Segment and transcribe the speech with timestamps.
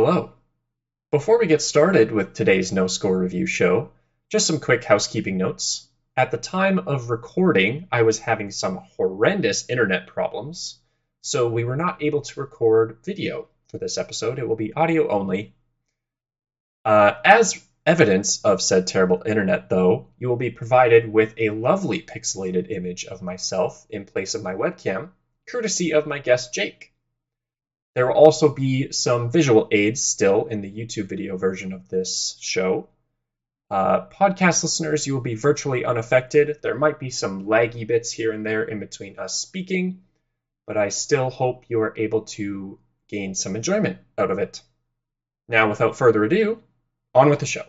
[0.00, 0.30] Hello.
[1.10, 3.90] Before we get started with today's No Score Review show,
[4.30, 5.88] just some quick housekeeping notes.
[6.16, 10.78] At the time of recording, I was having some horrendous internet problems,
[11.20, 14.38] so we were not able to record video for this episode.
[14.38, 15.56] It will be audio only.
[16.84, 22.02] Uh, as evidence of said terrible internet, though, you will be provided with a lovely
[22.02, 25.08] pixelated image of myself in place of my webcam,
[25.48, 26.92] courtesy of my guest Jake.
[27.94, 32.36] There will also be some visual aids still in the YouTube video version of this
[32.40, 32.88] show.
[33.70, 36.58] Uh, podcast listeners, you will be virtually unaffected.
[36.62, 40.02] There might be some laggy bits here and there in between us speaking,
[40.66, 44.62] but I still hope you are able to gain some enjoyment out of it.
[45.48, 46.62] Now, without further ado,
[47.14, 47.64] on with the show.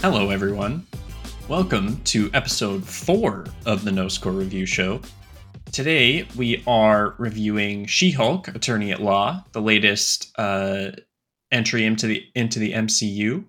[0.00, 0.86] Hello, everyone.
[1.52, 5.02] Welcome to episode four of the No Score Review Show.
[5.70, 10.92] Today we are reviewing She-Hulk: Attorney at Law, the latest uh,
[11.50, 13.44] entry into the into the MCU,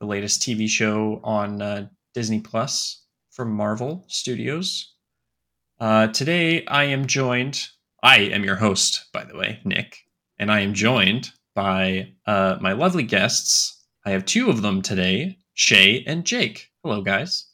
[0.00, 4.94] the latest TV show on uh, Disney Plus from Marvel Studios.
[5.78, 7.66] Uh, today I am joined.
[8.02, 9.98] I am your host, by the way, Nick,
[10.38, 13.84] and I am joined by uh, my lovely guests.
[14.06, 16.71] I have two of them today, Shay and Jake.
[16.82, 17.46] Hello, guys.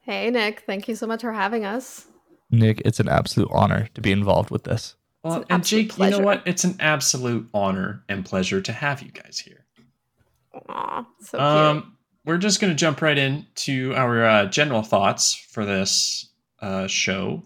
[0.00, 0.60] Hey, Nick.
[0.66, 2.06] Thank you so much for having us.
[2.50, 4.94] Nick, it's an absolute honor to be involved with this.
[5.22, 6.16] Well, and Jake, pleasure.
[6.16, 6.42] you know what?
[6.46, 9.66] It's an absolute honor and pleasure to have you guys here.
[10.68, 11.92] Aw, so um, cute.
[12.24, 17.42] We're just going to jump right into our uh, general thoughts for this uh, show.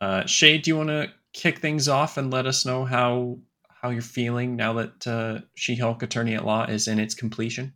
[0.00, 3.90] Uh, Shay, do you want to kick things off and let us know how how
[3.90, 7.74] you're feeling now that uh, She-Hulk Attorney at Law is in its completion?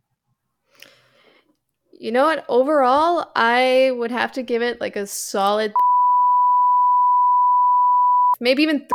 [2.01, 2.45] You know what?
[2.49, 5.71] Overall, I would have to give it like a solid
[8.39, 8.87] maybe even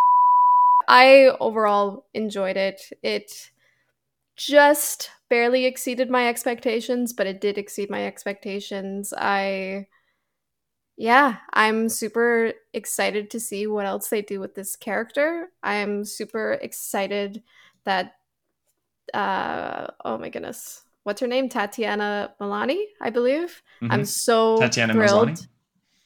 [0.89, 2.83] I overall enjoyed it.
[3.03, 3.51] It
[4.37, 9.15] just barely exceeded my expectations, but it did exceed my expectations.
[9.17, 9.89] I
[10.99, 15.51] yeah, I'm super excited to see what else they do with this character.
[15.63, 17.43] I'm super excited
[17.85, 18.15] that
[19.15, 21.49] uh oh my goodness what's her name?
[21.49, 23.63] Tatiana Maslany, I believe.
[23.81, 23.93] Mm-hmm.
[23.93, 25.47] I'm so Tatiana thrilled.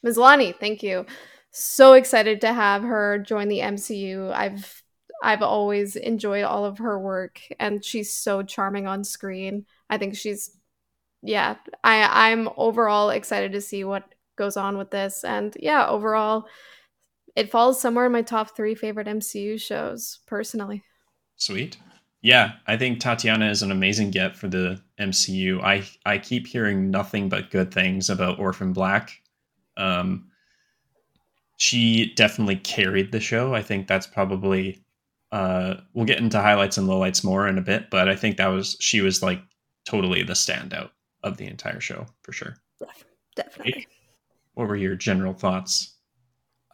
[0.05, 1.06] Maslany, thank you.
[1.53, 4.31] So excited to have her join the MCU.
[4.31, 4.83] I've
[5.22, 9.65] I've always enjoyed all of her work and she's so charming on screen.
[9.88, 10.55] I think she's
[11.22, 14.05] yeah, I I'm overall excited to see what
[14.37, 16.44] goes on with this and yeah, overall
[17.34, 20.84] it falls somewhere in my top 3 favorite MCU shows personally.
[21.37, 21.78] Sweet.
[22.22, 25.62] Yeah, I think Tatiana is an amazing get for the MCU.
[25.62, 29.22] I I keep hearing nothing but good things about Orphan Black.
[29.76, 30.26] Um,
[31.56, 33.54] she definitely carried the show.
[33.54, 34.82] I think that's probably.
[35.32, 38.48] Uh, we'll get into highlights and lowlights more in a bit, but I think that
[38.48, 39.41] was she was like
[39.84, 40.91] totally the standout
[41.22, 42.56] of the entire show for sure.
[43.37, 43.87] Definitely.
[44.54, 45.94] What were your general thoughts?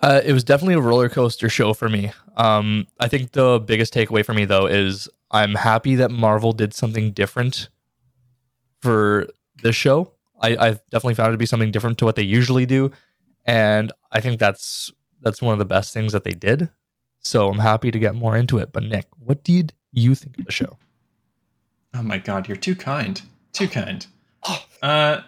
[0.02, 2.12] Uh, it was definitely a roller coaster show for me.
[2.36, 6.74] Um, I think the biggest takeaway for me though is I'm happy that Marvel did
[6.74, 7.68] something different
[8.80, 9.26] for
[9.62, 10.12] this show.
[10.40, 12.90] I, I've definitely found it to be something different to what they usually do,
[13.44, 14.92] and I think that's
[15.22, 16.68] that's one of the best things that they did.
[17.20, 18.72] So I'm happy to get more into it.
[18.72, 20.78] But Nick, what did you think of the show?
[21.94, 23.20] Oh my god, you're too kind.
[23.52, 24.06] Too kind.
[24.82, 25.22] Uh,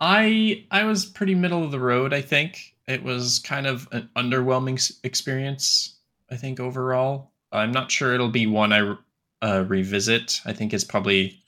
[0.00, 2.12] I I was pretty middle of the road.
[2.14, 5.96] I think it was kind of an underwhelming experience.
[6.30, 8.96] I think overall, I'm not sure it'll be one I
[9.42, 10.40] uh, revisit.
[10.44, 11.40] I think is probably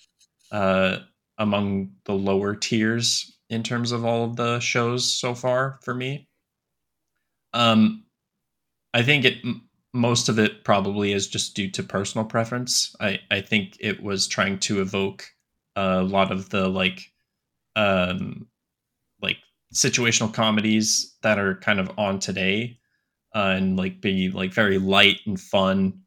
[0.52, 0.98] uh,
[1.38, 6.28] among the lower tiers in terms of all of the shows so far for me.
[7.52, 8.04] Um,
[8.94, 9.38] I think it
[9.92, 12.94] most of it probably is just due to personal preference.
[13.00, 15.26] I I think it was trying to evoke
[15.76, 17.02] a lot of the like
[17.76, 18.46] um
[19.22, 19.38] like
[19.74, 22.78] situational comedies that are kind of on today
[23.34, 26.00] uh, and like be like very light and fun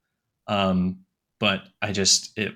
[0.47, 0.99] um
[1.39, 2.53] but i just it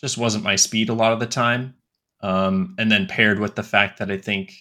[0.00, 1.74] just wasn't my speed a lot of the time
[2.22, 4.52] um and then paired with the fact that i think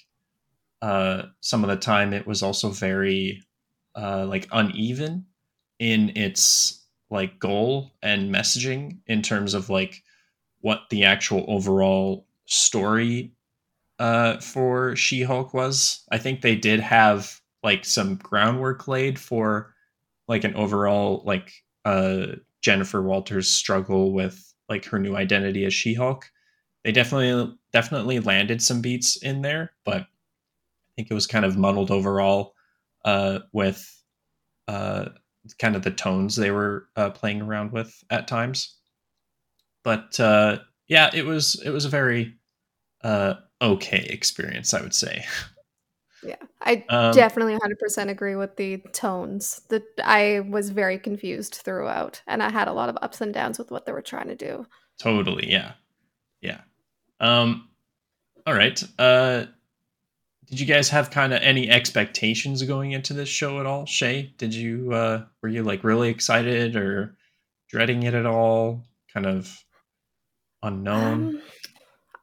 [0.81, 3.42] uh some of the time it was also very
[3.95, 5.25] uh like uneven
[5.80, 10.04] in its like goal and messaging in terms of like
[10.62, 13.31] what the actual overall story
[14.00, 16.04] uh, for She Hulk was.
[16.12, 19.74] I think they did have like some groundwork laid for
[20.27, 21.51] like an overall like
[21.86, 22.27] uh,
[22.61, 26.29] Jennifer Walters struggle with like her new identity as She Hulk.
[26.83, 30.07] They definitely definitely landed some beats in there, but I
[30.95, 32.53] think it was kind of muddled overall
[33.06, 34.03] uh, with
[34.67, 35.09] uh,
[35.57, 38.77] kind of the tones they were uh, playing around with at times.
[39.83, 42.35] But uh, yeah, it was it was a very
[43.03, 45.25] uh, okay experience, I would say.
[46.24, 49.62] Yeah, I Um, definitely 100% agree with the tones.
[49.69, 53.57] That I was very confused throughout, and I had a lot of ups and downs
[53.57, 54.66] with what they were trying to do.
[55.00, 55.74] Totally, yeah.
[56.42, 56.62] Yeah.
[57.19, 57.69] Um
[58.45, 58.81] all right.
[58.98, 59.45] Uh
[60.50, 63.86] did you guys have kind of any expectations going into this show at all?
[63.86, 67.16] Shay, did you uh were you like really excited or
[67.69, 68.83] dreading it at all?
[69.13, 69.57] Kind of
[70.63, 71.27] unknown.
[71.27, 71.42] Um,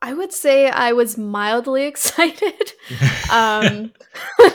[0.06, 2.72] I would say I was mildly excited.
[3.32, 3.92] um,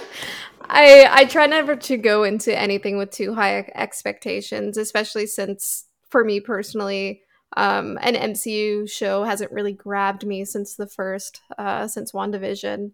[0.74, 6.24] I I try never to go into anything with too high expectations, especially since for
[6.24, 7.24] me personally,
[7.58, 12.92] um, an MCU show hasn't really grabbed me since the first, uh, since WandaVision.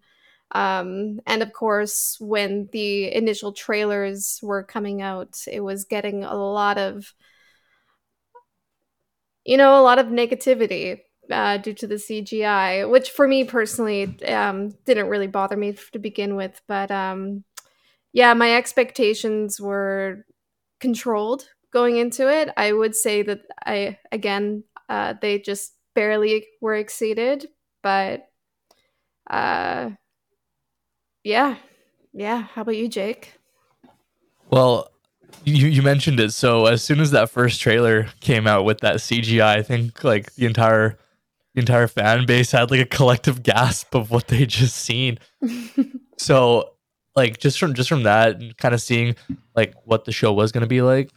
[0.50, 6.34] Um, and of course, when the initial trailers were coming out, it was getting a
[6.34, 7.14] lot of,
[9.44, 14.16] you know, a lot of negativity uh, due to the CGI, which for me personally
[14.26, 16.60] um, didn't really bother me to begin with.
[16.66, 17.44] But um,
[18.12, 20.24] yeah, my expectations were
[20.80, 22.50] controlled going into it.
[22.56, 27.48] I would say that I, again, uh, they just barely were exceeded.
[27.82, 28.28] But
[29.28, 29.90] uh,
[31.24, 31.56] yeah,
[32.12, 32.42] yeah.
[32.42, 33.34] How about you, Jake?
[34.50, 34.90] Well,
[35.44, 36.32] you you mentioned it.
[36.32, 40.34] So as soon as that first trailer came out with that CGI, I think like
[40.34, 40.98] the entire
[41.58, 45.18] the entire fan base had like a collective gasp of what they just seen.
[46.20, 46.74] So
[47.14, 49.14] like just from just from that and kind of seeing
[49.54, 51.12] like what the show was going to be like,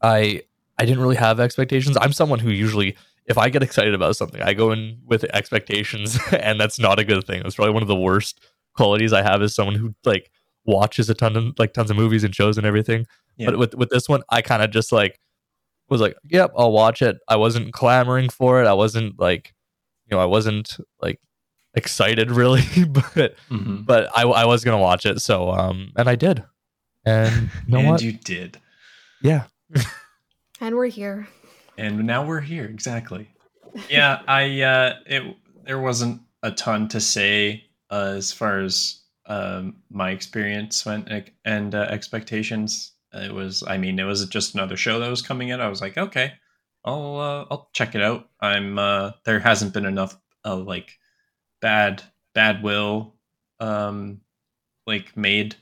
[0.00, 0.44] I
[0.78, 1.98] I didn't really have expectations.
[2.00, 2.96] I'm someone who usually
[3.26, 7.04] if I get excited about something, I go in with expectations and that's not a
[7.04, 7.42] good thing.
[7.44, 8.40] it's probably one of the worst
[8.74, 10.30] qualities I have as someone who like
[10.64, 13.06] watches a ton of like tons of movies and shows and everything.
[13.36, 13.50] Yeah.
[13.50, 15.20] But with with this one, I kind of just like
[15.90, 18.66] was like, "Yep, I'll watch it." I wasn't clamoring for it.
[18.66, 19.52] I wasn't like,
[20.06, 21.20] you know, I wasn't like
[21.74, 23.84] excited really, but Mhm.
[23.86, 25.20] but I I was gonna watch it.
[25.20, 26.42] So um, and I did.
[27.04, 28.02] And you know and what?
[28.02, 28.58] you did.
[29.22, 29.44] yeah,
[30.60, 31.28] and we're here.
[31.78, 33.28] And now we're here, exactly.
[33.88, 39.76] Yeah, I uh it there wasn't a ton to say uh, as far as um
[39.90, 41.08] my experience went
[41.44, 42.92] and uh, expectations.
[43.12, 45.60] It was I mean, it was just another show that was coming out.
[45.60, 46.32] I was like, okay,
[46.84, 48.28] I'll uh, I'll check it out.
[48.40, 50.98] I'm uh there hasn't been enough uh, like
[51.60, 52.02] bad
[52.34, 53.14] bad will
[53.58, 54.20] um
[54.86, 55.56] like made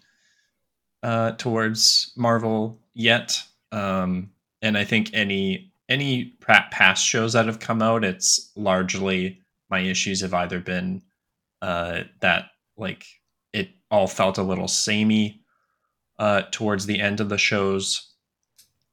[1.02, 3.42] uh towards Marvel yet.
[3.72, 4.30] Um
[4.62, 9.40] and I think any any past shows that have come out, it's largely
[9.70, 11.02] my issues have either been
[11.62, 13.04] uh, that like
[13.52, 15.40] it all felt a little samey
[16.18, 18.14] uh, towards the end of the shows,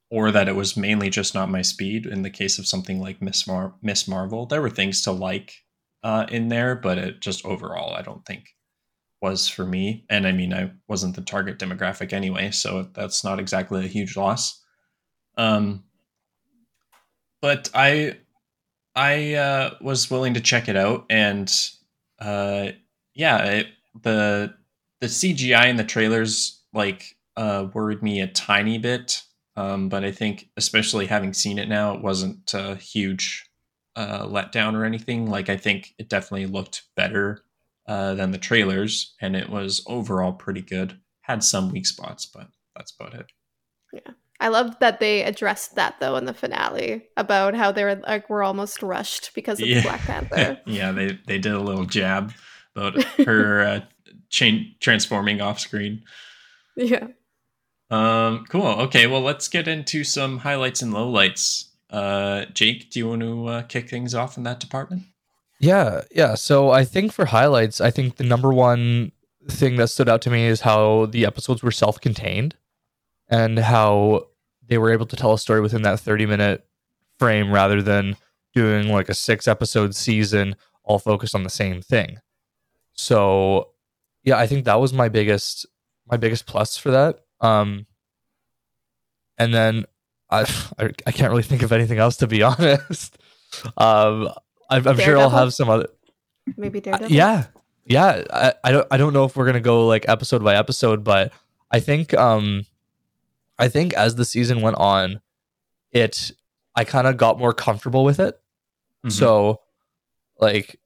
[0.09, 2.05] or that it was mainly just not my speed.
[2.05, 5.53] In the case of something like Miss Mar- Miss Marvel, there were things to like
[6.03, 8.55] uh, in there, but it just overall, I don't think
[9.21, 10.05] was for me.
[10.09, 14.15] And I mean, I wasn't the target demographic anyway, so that's not exactly a huge
[14.15, 14.61] loss.
[15.37, 15.83] Um,
[17.41, 18.17] but I
[18.95, 21.51] I uh, was willing to check it out, and
[22.19, 22.69] uh,
[23.13, 23.67] yeah, it,
[24.01, 24.53] the
[25.01, 29.21] the CGI in the trailers like uh, worried me a tiny bit.
[29.57, 33.49] Um, but I think, especially having seen it now, it wasn't a huge
[33.95, 35.29] uh, letdown or anything.
[35.29, 37.41] Like I think it definitely looked better
[37.87, 40.99] uh, than the trailers, and it was overall pretty good.
[41.21, 43.27] Had some weak spots, but that's about it.
[43.93, 44.11] Yeah.
[44.41, 48.29] I loved that they addressed that though in the finale about how they were like
[48.29, 49.81] we're almost rushed because of Yeah.
[49.81, 50.59] Black Panther.
[50.65, 52.33] yeah, they they did a little jab
[52.75, 53.79] about her uh,
[54.29, 56.03] chain transforming off screen.
[56.75, 57.07] yeah.
[57.89, 58.65] Um, cool.
[58.65, 61.69] Okay, well, let's get into some highlights and lowlights.
[61.89, 65.03] Uh, Jake, do you want to uh, kick things off in that department?
[65.59, 66.35] Yeah, yeah.
[66.35, 69.11] So I think for highlights, I think the number one
[69.49, 72.55] thing that stood out to me is how the episodes were self-contained
[73.29, 74.27] and how
[74.67, 76.67] they were able to tell a story within that 30 minute
[77.19, 78.17] frame rather than
[78.53, 82.17] doing like a six episode season all focused on the same thing.
[82.93, 83.69] So
[84.23, 85.65] yeah, I think that was my biggest
[86.07, 87.19] my biggest plus for that.
[87.41, 87.85] Um
[89.37, 89.85] and then
[90.29, 90.41] I
[90.79, 93.17] I, I can't really think of anything else to be honest.
[93.77, 94.29] Um
[94.69, 95.87] I'm, I'm sure I'll have some other
[96.57, 97.11] Maybe uh, Daredevil.
[97.11, 97.45] yeah
[97.85, 101.03] yeah I, I don't i don't know if we're gonna go like episode by episode
[101.03, 101.31] but
[101.71, 102.65] i think um
[103.59, 105.21] i think as the season went on
[105.91, 106.31] it
[106.75, 108.39] i kind of got more comfortable with it
[109.05, 109.11] Mhm.
[109.11, 109.61] so
[110.39, 110.79] like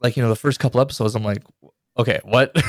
[0.00, 1.42] like you know the first couple episodes i'm like
[1.98, 2.54] okay what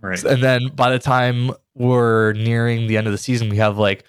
[0.00, 0.22] Right.
[0.24, 4.04] And then by the time we're nearing the end of the season, we have like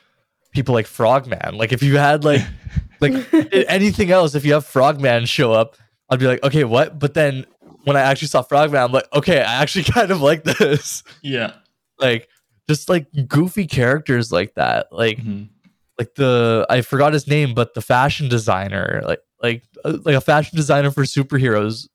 [0.52, 1.56] people like Frogman.
[1.58, 2.42] Like if you had like
[3.02, 5.78] like anything else, if you have Frogman show up,
[6.10, 7.00] I'd be like, okay, what?
[7.00, 7.46] But then
[7.86, 11.04] when I actually saw Frogman, I'm like, okay, I actually kind of like this.
[11.22, 11.54] yeah.
[12.00, 12.28] like
[12.68, 14.88] just like goofy characters like that.
[14.92, 15.50] Like Mhm.
[15.98, 20.22] like the I forgot his name, but the fashion designer, like like uh, like a
[20.22, 21.88] fashion designer for superheroes.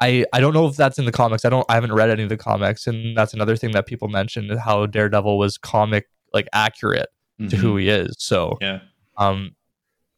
[0.00, 1.44] I I don't know if that's in the comics.
[1.44, 4.08] I don't I haven't read any of the comics, and that's another thing that people
[4.08, 7.58] mentioned how Daredevil was comic like accurate to Mhm.
[7.58, 8.14] who he is.
[8.18, 8.80] So Yeah.
[9.16, 9.54] um,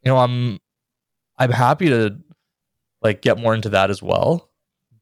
[0.05, 0.59] you know, I'm
[1.39, 2.17] I'm happy to
[3.03, 4.51] like get more into that as well.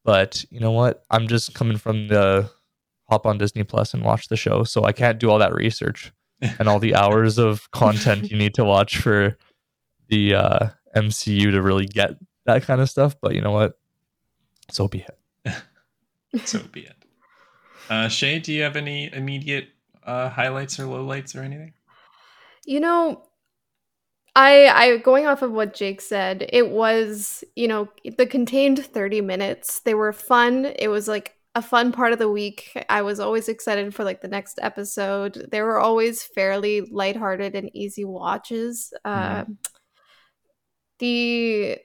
[0.03, 1.03] But you know what?
[1.09, 2.49] I'm just coming from the
[3.09, 6.11] hop on Disney Plus and watch the show, so I can't do all that research
[6.59, 9.37] and all the hours of content you need to watch for
[10.09, 12.11] the uh, MCU to really get
[12.45, 13.15] that kind of stuff.
[13.21, 13.73] But you know what?
[14.69, 15.05] So be
[15.45, 15.53] it.
[16.45, 16.95] so be it.
[17.89, 19.69] Uh, Shay, do you have any immediate
[20.03, 21.73] uh, highlights or lowlights or anything?
[22.65, 23.23] You know,
[24.35, 29.21] I I going off of what Jake said, it was, you know, the contained 30
[29.21, 29.79] minutes.
[29.79, 30.65] They were fun.
[30.77, 32.71] It was like a fun part of the week.
[32.89, 35.47] I was always excited for like the next episode.
[35.51, 38.93] They were always fairly lighthearted and easy watches.
[39.03, 39.45] Uh,
[40.99, 41.79] the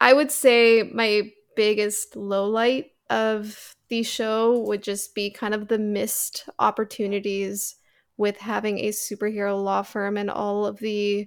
[0.00, 5.68] I would say my biggest low light of the show would just be kind of
[5.68, 7.76] the missed opportunities
[8.16, 11.26] with having a superhero law firm and all of the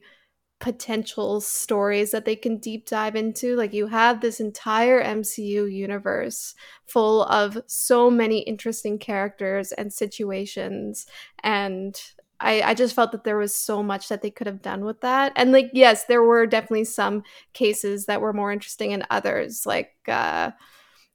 [0.60, 3.56] potential stories that they can deep dive into.
[3.56, 6.54] Like you have this entire MCU universe
[6.86, 11.08] full of so many interesting characters and situations
[11.44, 12.00] and
[12.42, 15.02] I, I just felt that there was so much that they could have done with
[15.02, 15.32] that.
[15.36, 19.66] And like, yes, there were definitely some cases that were more interesting than others.
[19.66, 20.52] Like uh,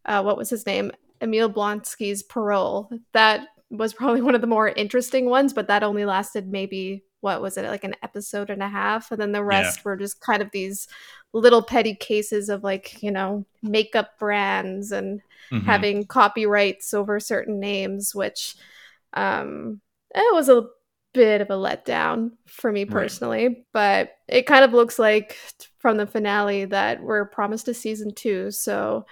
[0.04, 0.92] uh what was his name?
[1.20, 2.90] Emil Blonsky's parole.
[3.12, 7.42] That was probably one of the more interesting ones, but that only lasted maybe what
[7.42, 10.42] was it like an episode and a half, and then the rest were just kind
[10.42, 10.86] of these
[11.32, 15.20] little petty cases of like you know makeup brands and
[15.52, 15.64] Mhm.
[15.64, 18.56] having copyrights over certain names, which
[19.14, 19.80] um,
[20.14, 20.66] it was a
[21.16, 22.92] bit of a letdown for me Right.
[22.92, 23.66] personally.
[23.72, 25.36] But it kind of looks like
[25.78, 29.06] from the finale that we're promised a season two, so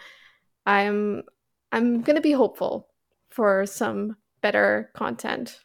[0.67, 1.23] I'm
[1.73, 2.89] I'm gonna be hopeful
[3.31, 5.59] for some better content.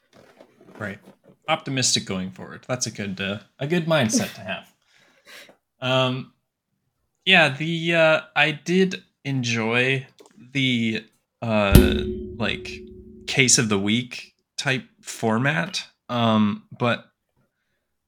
[0.80, 0.98] Right.
[1.48, 2.66] Optimistic going forward.
[2.68, 4.74] That's a good uh, a good mindset to have.
[5.82, 6.34] Um
[7.24, 10.06] yeah, the uh I did enjoy
[10.54, 11.06] the
[11.42, 12.04] uh
[12.38, 12.70] like
[13.28, 15.88] case of the week type format.
[16.10, 17.06] Um but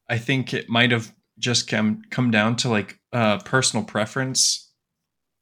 [0.10, 4.72] I think it might have just come come down to like uh personal preference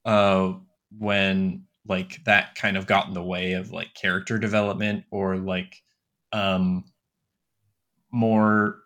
[0.06, 0.54] uh
[0.98, 5.76] when like that kind of got in the way of like character development or like
[6.32, 6.84] um
[8.12, 8.80] more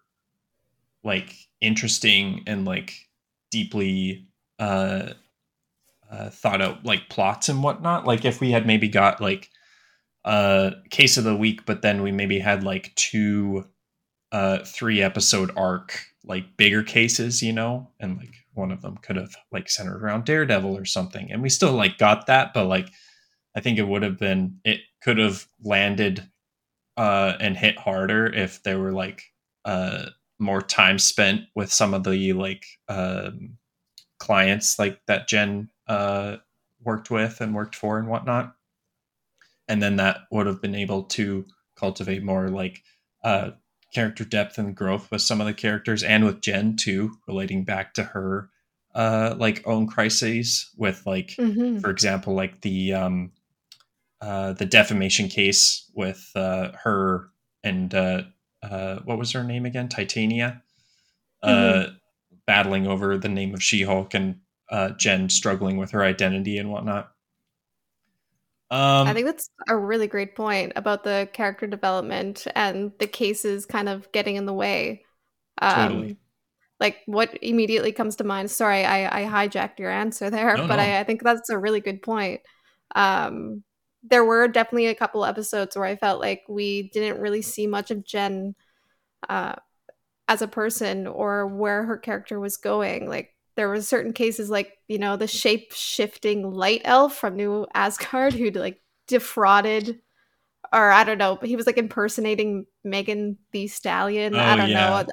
[1.03, 2.93] like interesting and like
[3.51, 4.27] deeply
[4.59, 5.09] uh,
[6.09, 8.05] uh thought out like plots and whatnot.
[8.05, 9.49] Like if we had maybe got like
[10.25, 13.65] a case of the week but then we maybe had like two
[14.31, 17.89] uh three episode arc like bigger cases you know?
[17.99, 21.31] And like one of them could have like centered around daredevil or something.
[21.31, 22.89] And we still like got that but like
[23.55, 26.29] i think it would have been it could have landed
[26.97, 29.23] uh and hit harder if there were like
[29.65, 30.05] uh
[30.39, 33.57] more time spent with some of the like um
[34.19, 36.37] clients like that jen uh
[36.83, 38.55] worked with and worked for and whatnot
[39.67, 42.83] and then that would have been able to cultivate more like
[43.23, 43.51] uh
[43.93, 47.93] character depth and growth with some of the characters and with jen too relating back
[47.93, 48.49] to her
[48.95, 51.81] uh like own crises with like Mhm.
[51.81, 53.31] for example like the um
[54.21, 57.29] uh the defamation case with uh her
[57.63, 58.23] and uh
[58.61, 59.89] uh what was her name again?
[59.89, 60.61] Titania?
[61.41, 61.87] Uh
[62.45, 64.39] battling over the name of she-hulk and
[64.69, 67.11] uh jen struggling with her identity and whatnot
[68.73, 73.65] um I think that's a really great point about the character development and the cases
[73.65, 75.05] kind of getting in the way.
[75.61, 76.17] Um, Totally.
[76.79, 78.51] Like what immediately comes to mind?
[78.51, 80.81] Sorry, I, I hijacked your answer there, No, but no.
[80.83, 82.41] I, I think that's a really good point.
[82.95, 83.63] Um,
[84.03, 87.89] there were definitely a couple episodes where I felt like we didn't really see much
[87.89, 88.53] of Jen
[89.29, 89.53] uh,
[90.27, 93.07] as a person or where her character was going.
[93.07, 97.65] Like there were certain cases, like you know, the shape shifting light elf from New
[97.73, 99.99] Asgard who like defrauded,
[100.71, 104.35] or I don't know, but he was like impersonating Megan Thee Stallion.
[104.35, 104.89] I Oh, don't yeah.
[104.89, 105.05] know.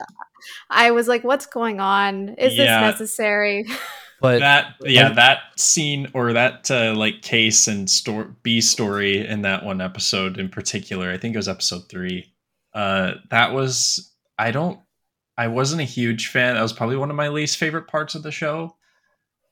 [0.71, 2.31] I was like, what's going on?
[2.31, 2.81] Is Yeah.
[2.91, 3.65] this necessary?
[4.23, 9.27] But that yeah I- that scene or that uh, like case and story b story
[9.27, 12.31] in that one episode in particular i think it was episode three
[12.75, 14.79] uh that was i don't
[15.41, 16.55] i wasn't a huge fan.
[16.55, 18.77] That was probably one of my least favorite parts of the show.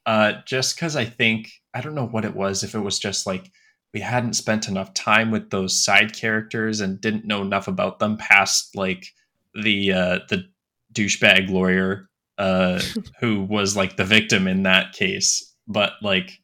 [0.05, 3.27] Uh just because i think i don't know what it was if it was just
[3.27, 3.51] like
[3.95, 8.17] we hadn't spent enough time with those side characters and didn't know enough about them
[8.19, 9.07] past like
[9.55, 10.45] the uh the
[10.93, 12.81] douchebag lawyer uh
[13.21, 15.55] who was like the victim in that case.
[15.67, 16.39] But like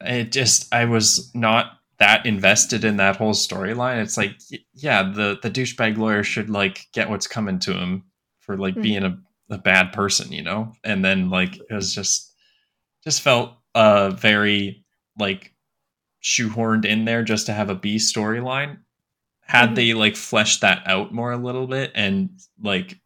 [0.00, 4.32] it just i was not that invested in that whole storyline it's like
[4.74, 8.02] yeah the the douchebag lawyer should like get what's coming to him
[8.40, 8.82] for like Mhm.
[8.82, 9.18] being a,
[9.50, 12.34] a bad person you know and then like it was just
[13.04, 14.84] just felt uh very
[15.18, 15.54] like
[16.22, 18.78] shoehorned in there just to have a b storyline
[19.42, 19.74] had Mhm.
[19.74, 22.30] they like fleshed that out more a little bit and
[22.62, 22.98] like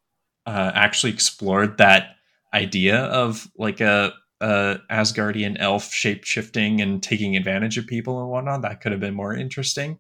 [0.47, 2.17] uh, actually explored that
[2.55, 8.31] idea of like a, a Asgardian elf shape shifting and taking advantage of people and
[8.31, 9.99] whatnot, that could have been more interesting.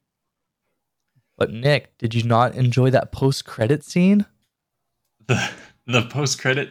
[1.38, 4.26] but Nick, did you not enjoy that post credit scene?
[5.26, 5.50] The
[5.86, 6.70] the post credit,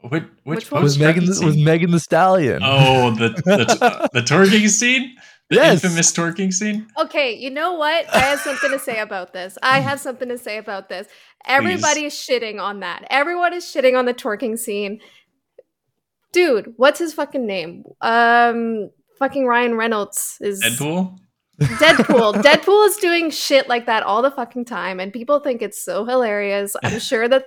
[0.00, 0.82] which which, Which?
[0.82, 2.62] Was Megan credit the, was Megan Thee Stallion?
[2.64, 5.16] Oh, the the, the twerking scene,
[5.50, 5.82] the Yes.
[5.84, 6.86] infamous twerking scene.
[6.98, 8.06] Okay, you know what?
[8.14, 9.56] I have something to say about this.
[9.62, 11.06] I have something to say about this.
[11.46, 13.04] Everybody is shitting on that.
[13.10, 15.00] Everyone is shitting on the twerking scene.
[16.34, 17.84] Dude, what's his fucking name?
[18.00, 21.16] Um fucking Ryan Reynolds is Deadpool.
[21.60, 22.34] Deadpool.
[22.42, 26.04] Deadpool is doing shit like that all the fucking time, and people think it's so
[26.04, 26.74] hilarious.
[26.82, 27.46] I'm sure that,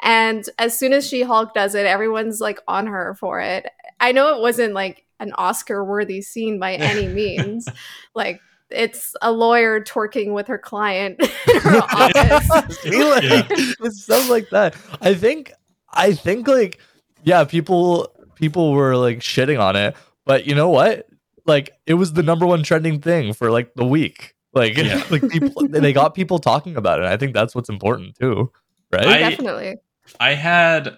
[0.00, 3.66] and as soon as She Hulk does it, everyone's like on her for it.
[3.98, 7.68] I know it wasn't like an Oscar worthy scene by any means.
[8.14, 8.40] like,
[8.70, 11.20] it's a lawyer twerking with her client
[11.52, 12.78] in her office.
[12.78, 13.42] See, Yeah.
[13.50, 14.76] it's stuff like that.
[15.00, 15.50] I think
[15.92, 16.78] I think like
[17.24, 21.06] yeah, people people were like shitting on it, but you know what?
[21.46, 24.34] Like it was the number one trending thing for like the week.
[24.52, 25.02] Like Yeah.
[25.10, 27.06] like people they got people talking about it.
[27.06, 28.50] I think that's what's important too,
[28.92, 29.06] right?
[29.06, 29.76] I- Definitely.
[30.20, 30.96] I had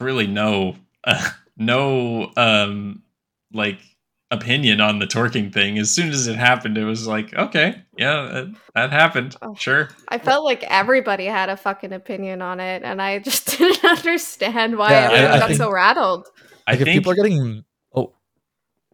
[0.00, 3.02] really no uh, no um
[3.52, 3.78] like
[4.30, 5.78] opinion on the twerking thing.
[5.78, 9.36] As soon as it happened, it was like, okay, yeah, that, that happened.
[9.42, 9.54] Oh.
[9.54, 9.88] Sure.
[10.08, 14.76] I felt like everybody had a fucking opinion on it, and I just didn't understand
[14.76, 16.26] why Yeah, I- everyone I got think- so rattled.
[16.66, 18.12] I if think people are getting oh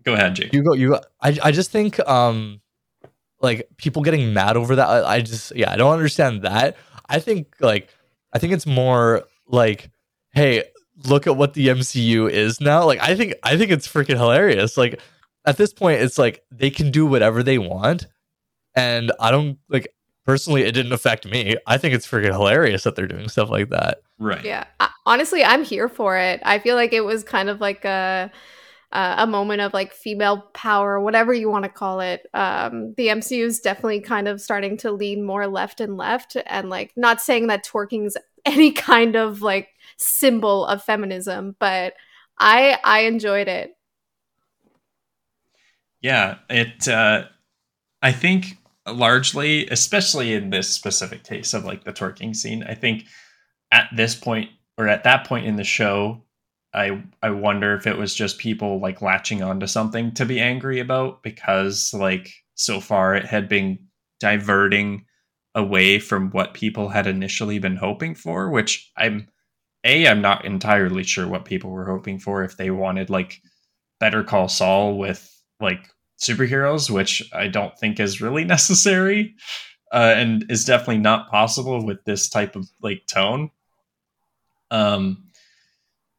[0.04, 0.52] go ahead, Jake.
[0.52, 2.60] you go you go I I just think um
[3.40, 6.76] like people getting mad over that I, I just yeah, I don't understand that.
[7.08, 7.88] I think like
[8.32, 9.90] I think it's more like
[10.32, 10.64] hey,
[11.04, 12.84] look at what the MCU is now.
[12.84, 14.76] Like I think I think it's freaking hilarious.
[14.76, 15.00] Like
[15.44, 18.06] at this point it's like they can do whatever they want
[18.74, 19.88] and I don't like
[20.24, 21.56] personally it didn't affect me.
[21.66, 24.02] I think it's freaking hilarious that they're doing stuff like that.
[24.18, 24.44] right.
[24.44, 26.40] Yeah, I, honestly, I'm here for it.
[26.44, 28.30] I feel like it was kind of like a
[28.92, 32.26] uh, a moment of like female power, whatever you want to call it.
[32.34, 36.70] Um, the MCU is definitely kind of starting to lean more left and left, and
[36.70, 39.68] like not saying that twerking's any kind of like
[39.98, 41.94] symbol of feminism, but
[42.38, 43.72] I I enjoyed it.
[46.00, 46.86] Yeah, it.
[46.86, 47.24] Uh,
[48.00, 53.06] I think largely, especially in this specific case of like the twerking scene, I think
[53.72, 56.24] at this point or at that point in the show,
[56.72, 60.80] I I wonder if it was just people like latching onto something to be angry
[60.80, 63.78] about because like so far it had been
[64.20, 65.04] diverting
[65.54, 69.28] away from what people had initially been hoping for, which I'm
[69.84, 73.42] a I'm not entirely sure what people were hoping for if they wanted like
[73.98, 79.34] Better Call Saul with like superheroes, which I don't think is really necessary,
[79.92, 83.50] uh, and is definitely not possible with this type of like tone.
[84.70, 85.24] Um,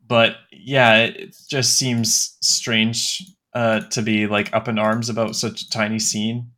[0.06, 5.62] but yeah, it just seems strange uh, to be like up in arms about such
[5.62, 6.52] a tiny scene.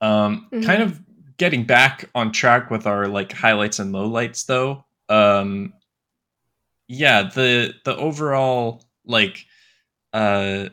[0.00, 0.64] Um, Mhm.
[0.64, 1.00] kind of
[1.36, 4.84] getting back on track with our like highlights and lowlights though.
[5.08, 5.74] Um,
[6.88, 9.44] yeah, the the overall like
[10.12, 10.68] uh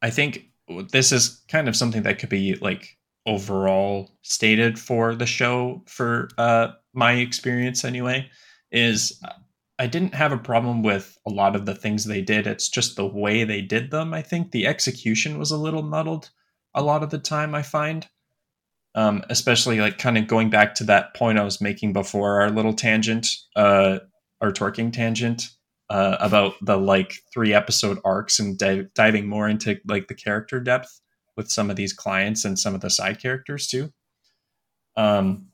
[0.00, 0.46] I think
[0.90, 6.28] this is kind of something that could be like overall stated for the show for
[6.38, 8.28] uh my experience anyway
[8.72, 9.22] is
[9.78, 12.46] I didn't have a problem with a lot of the things they did.
[12.46, 14.12] It's just the way they did them.
[14.14, 16.30] I think the execution was a little muddled
[16.74, 18.06] a lot of the time, I find.
[18.94, 22.50] Um, especially like kind of going back to that point I was making before our
[22.50, 24.00] little tangent, uh,
[24.42, 25.44] our twerking tangent
[25.88, 30.60] uh, about the like three episode arcs and di- diving more into like the character
[30.60, 31.00] depth
[31.36, 33.90] with some of these clients and some of the side characters too.
[34.96, 35.46] Um,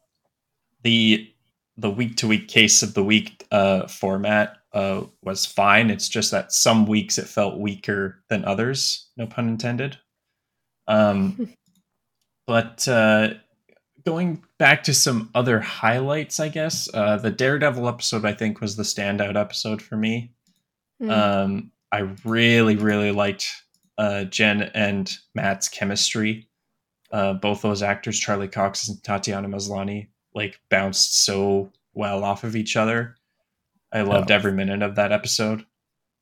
[0.82, 1.32] the
[1.78, 5.90] the week to week case of the week uh, format uh, was fine.
[5.90, 9.08] It's just that some weeks it felt weaker than others.
[9.16, 9.96] No pun intended.
[10.88, 11.54] Um,
[12.46, 13.34] but uh,
[14.04, 18.76] going back to some other highlights, I guess uh, the Daredevil episode I think was
[18.76, 20.32] the standout episode for me.
[21.00, 21.10] Mm.
[21.10, 23.48] Um, I really, really liked
[23.96, 26.48] uh, Jen and Matt's chemistry.
[27.12, 32.54] Uh, both those actors, Charlie Cox and Tatiana Maslany, like bounced so well off of
[32.56, 33.16] each other.
[33.92, 35.66] I loved every minute of that episode.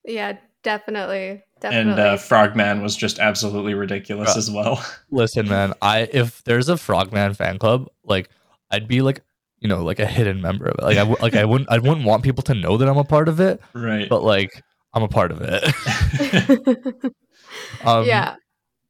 [0.05, 1.43] yeah, definitely.
[1.63, 4.39] And uh, Frogman was just absolutely ridiculous Yeah.
[4.39, 4.85] as well.
[5.11, 8.29] Listen, man, I if there's a Frogman fan club, like
[8.71, 9.23] I'd be like,
[9.59, 10.85] you know, like a hidden member of it.
[10.85, 13.05] Like I w- like I wouldn't I wouldn't want people to know that I'm a
[13.05, 14.09] part of it, right.
[14.09, 17.13] but like I'm a part of it.
[17.85, 18.37] um, yeah.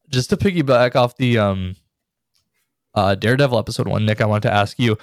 [0.09, 1.77] Just to piggyback off the um,
[2.95, 4.97] uh, Daredevil episode one, Nick, I wanted to ask you,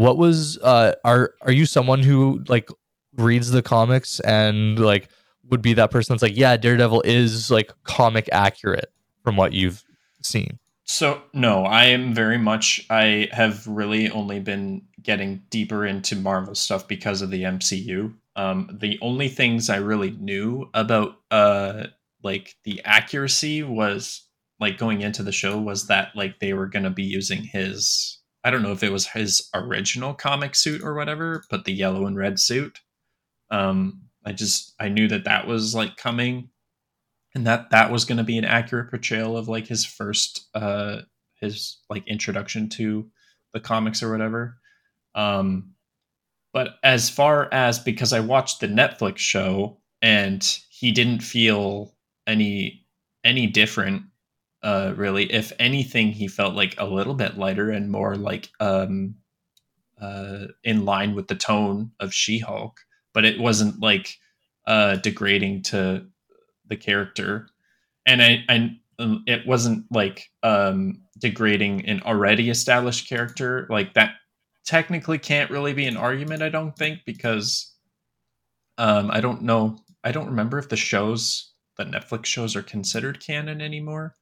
[0.00, 2.70] what was uh, are are you someone who like
[3.16, 5.10] reads the comics and like
[5.50, 8.90] would be that person that's like, yeah, Daredevil is like comic accurate
[9.22, 9.84] from what you've
[10.22, 10.58] seen.
[10.84, 12.86] So no, I am very much.
[12.88, 18.14] I have really only been getting deeper into Marvel stuff because of the MCU.
[18.36, 21.88] Um, the only things I really knew about, uh,
[22.22, 24.26] like the accuracy was
[24.58, 28.16] like going into the show was that like they were going to be using his.
[28.44, 32.06] I don't know if it was his original comic suit or whatever, but the yellow
[32.06, 32.80] and red suit.
[33.50, 36.50] Um, I just I knew that that was like coming
[37.34, 40.98] and that that was going to be an accurate portrayal of like his first uh
[41.40, 43.08] his like introduction to
[43.52, 44.58] the comics or whatever
[45.14, 45.72] um
[46.52, 51.94] but as far as because i watched the netflix show and he didn't feel
[52.26, 52.86] any
[53.24, 54.02] any different
[54.62, 59.14] uh really if anything he felt like a little bit lighter and more like um
[60.00, 62.80] uh in line with the tone of she-hulk
[63.14, 64.16] but it wasn't like
[64.66, 66.06] uh degrading to
[66.68, 67.48] the character.
[68.06, 73.66] And i i um, it wasn't like um degrading an already established character.
[73.70, 74.14] Like that
[74.64, 77.74] technically can't really be an argument i don't think because
[78.78, 83.24] um i don't know i don't remember if the shows the netflix shows are considered
[83.24, 84.14] canon anymore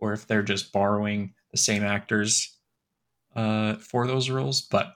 [0.00, 2.56] or if they're just borrowing the same actors
[3.36, 4.94] uh for those roles but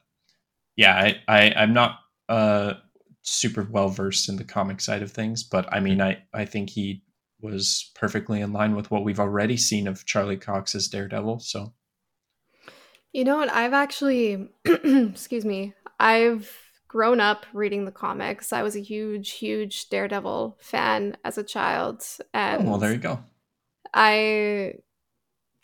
[0.77, 2.75] yeah i, I i'm not uh
[3.23, 6.71] super well versed in the comic side of things but i mean i i think
[6.71, 7.03] he
[7.41, 11.73] was perfectly in line with what we've already seen of charlie cox as daredevil so
[13.13, 13.53] You know what?
[13.53, 16.51] I've actually, excuse me, I've
[16.89, 18.53] grown up reading the comics.
[18.53, 22.05] I was a huge, huge Daredevil fan as a child.
[22.59, 23.25] oh, And well there you go
[23.95, 24.75] I,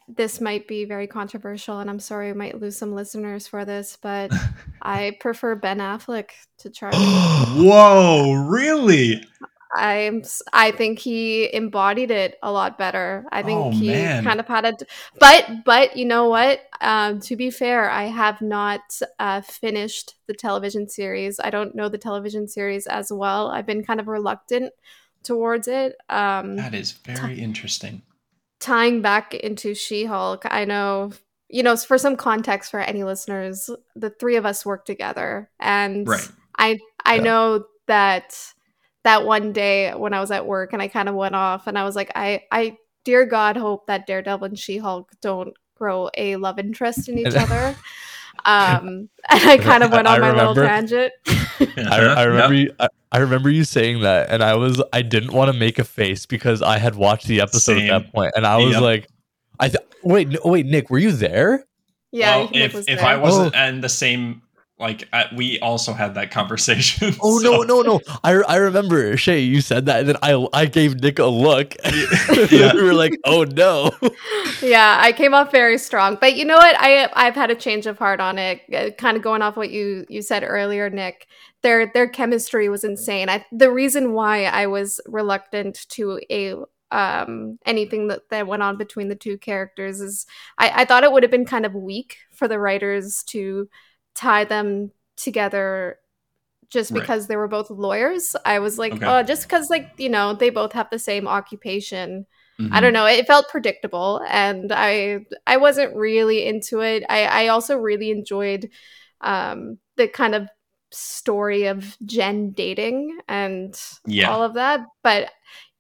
[0.09, 3.99] this might be very controversial, and I'm sorry I might lose some listeners for this,
[4.01, 4.33] but
[4.83, 6.99] I prefer Ben Affleck to Charlie.
[7.57, 9.23] whoa really
[9.77, 13.27] I'm s- I think he embodied it a lot better.
[13.31, 14.25] I think Oh, he man.
[14.25, 14.75] kind of had a
[15.21, 16.61] but but you know what?
[16.81, 18.81] Um to be fair, I have not
[19.19, 21.39] uh finished the television series.
[21.39, 23.49] I don't know the television series as well.
[23.49, 24.73] I've been kind of reluctant
[25.23, 25.97] towards it.
[26.09, 28.01] Um that is very interesting
[28.61, 31.13] tying back into She-Hulk, I know
[31.51, 36.07] you know, for some context for any listeners, the three of us work together and
[36.07, 37.23] right I I Yeah.
[37.23, 38.37] know that
[39.05, 41.79] that one day when I was at work and I kind of went off and
[41.79, 46.11] I was like, I I dear God hope that Daredevil and She Hulk don't grow
[46.19, 47.75] a love interest in each other.
[48.45, 51.13] Um, and I kind of went I on my little tangent.
[51.27, 55.33] I, I remember you, I, I remember you saying that, and I was I didn't
[55.33, 57.91] want to make a face because I had watched the episode Same.
[57.91, 58.83] at that point, and I was Yep.
[58.83, 59.09] like,
[59.61, 61.65] I th- wait, no, wait, Nick, were you there?
[62.13, 63.05] yeah, well, if if there.
[63.05, 64.43] I wasn't in the same
[64.79, 67.15] like uh, we also had that conversation.
[67.23, 68.01] Oh so- no, no, no!
[68.23, 71.75] I, I remember Shay, you said that, and then I I gave Nick a look.
[72.51, 72.73] Yeah.
[72.75, 73.91] we were like, oh no.
[74.63, 76.17] yeah, I came off very strong.
[76.21, 76.77] But you know what?
[76.79, 78.61] I I've had a change of heart on it.
[78.73, 81.27] Uh, kind of going off what you you said earlier, Nick.
[81.63, 83.29] Their their chemistry was insane.
[83.29, 86.55] I the reason why I was reluctant to a
[86.91, 90.25] um anything that, that went on between the two characters is
[90.57, 93.69] I, I thought it would have been kind of weak for the writers to
[94.19, 95.99] tie them together
[96.71, 97.01] just Right.
[97.01, 98.37] because they were both lawyers.
[98.45, 99.07] I was like, Okay.
[99.07, 102.27] oh, just because like, you know, they both have the same occupation
[102.61, 102.81] I Mhm.
[102.81, 103.07] don't know.
[103.07, 107.05] It felt predictable, and I I wasn't really into it.
[107.09, 108.69] I I also really enjoyed
[109.21, 110.49] um, the kind of
[110.91, 114.31] story of Jen dating and Yeah.
[114.33, 114.81] all of that.
[115.05, 115.31] But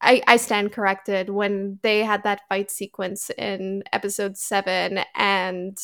[0.00, 5.76] I I stand corrected when they had that fight sequence in episode seven, and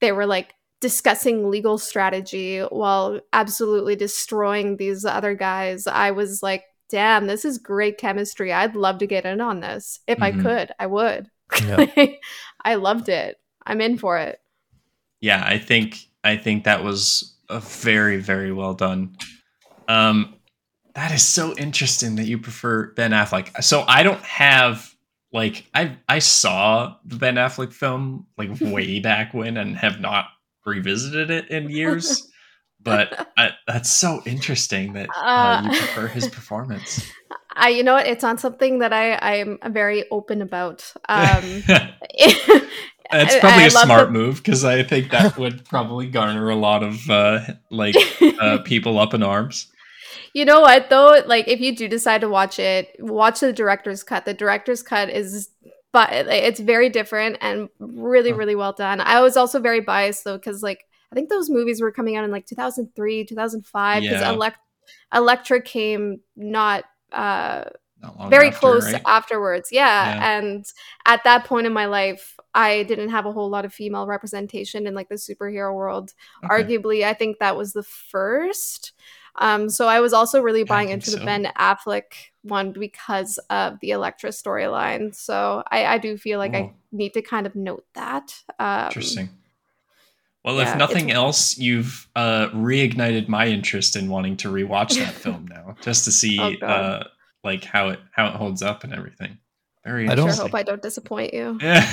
[0.00, 0.54] they were like
[0.88, 5.86] discussing legal strategy while absolutely destroying these other guys.
[5.86, 8.52] I was like, damn, this is great chemistry.
[8.52, 10.00] I'd love to get in on this.
[10.06, 10.42] If I Mhm.
[10.42, 11.30] could, I would.
[11.66, 11.86] Yeah.
[12.64, 13.38] I loved it.
[13.66, 14.38] I'm in for it.
[15.20, 19.16] yeah i think i think that was a very very well done
[19.88, 20.34] um
[20.94, 24.94] that is so interesting that you prefer ben affleck so i don't have
[25.32, 30.26] like i i saw the ben affleck film like way back when and have not
[30.64, 32.30] revisited it in years
[32.82, 37.10] but I, that's so interesting that uh, Uh, you prefer his performance
[37.56, 38.08] I, you know what?
[38.08, 40.92] It's on something that I I'm very open about.
[41.08, 41.62] Um,
[43.12, 46.50] that's probably I a love smart the- move because i think that would probably garner
[46.50, 47.94] a lot of uh like
[48.40, 49.68] uh people up in arms
[50.34, 51.22] You know what though?
[51.26, 54.24] Like if you do decide to watch it, watch the director's cut.
[54.24, 55.48] The director's cut is
[55.94, 58.36] but it's very different and really Huh.
[58.36, 59.00] really well done.
[59.00, 62.24] I was also very biased though cuz like I think those movies were coming out
[62.24, 64.30] in like 2003, 2005 cuz Yeah.
[64.30, 64.58] Elect-
[65.14, 67.64] Elektra came not uh
[68.02, 69.02] Not very after, close right?
[69.06, 69.68] afterwards.
[69.72, 70.04] Yeah.
[70.16, 70.38] Yeah.
[70.38, 70.64] And
[71.06, 74.86] at that point in my life, I didn't have a whole lot of female representation
[74.88, 76.12] in like the superhero world.
[76.44, 76.52] Okay.
[76.54, 78.92] Arguably, I think that was the first.
[79.36, 81.24] Um, so I was also really buying into the.
[81.24, 85.14] Ben Affleck one because of the Elektra storyline.
[85.14, 88.34] So I, I do feel like I need to kind of note that.
[88.58, 89.30] Um, Interesting.
[90.44, 95.14] Well, yeah, if nothing else, you've uh, reignited my interest in wanting to rewatch that
[95.14, 97.04] film now, just to see Oh, uh,
[97.42, 99.38] like how it how it holds up and everything.
[99.84, 101.58] Very I don't- Sure hope I don't disappoint you.
[101.62, 101.86] Yeah.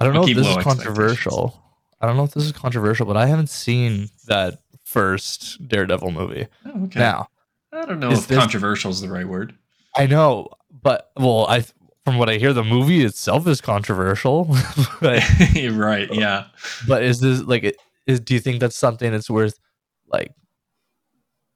[0.00, 1.62] I don't I'll know if this is controversial.
[2.00, 6.46] I don't know if this is controversial, but I haven't seen that first Daredevil movie.
[6.64, 6.98] Oh, okay.
[6.98, 7.28] Now,
[7.72, 9.54] I don't know is if this- controversial is the right word.
[9.96, 11.64] I know, but well, I
[12.04, 14.44] from what I hear, the movie itself is controversial.
[15.00, 15.22] but,
[15.72, 16.08] right.
[16.12, 16.46] Yeah.
[16.86, 18.20] but is this like is?
[18.20, 19.58] Do you think that's something that's worth
[20.06, 20.32] like,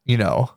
[0.05, 0.50] you know,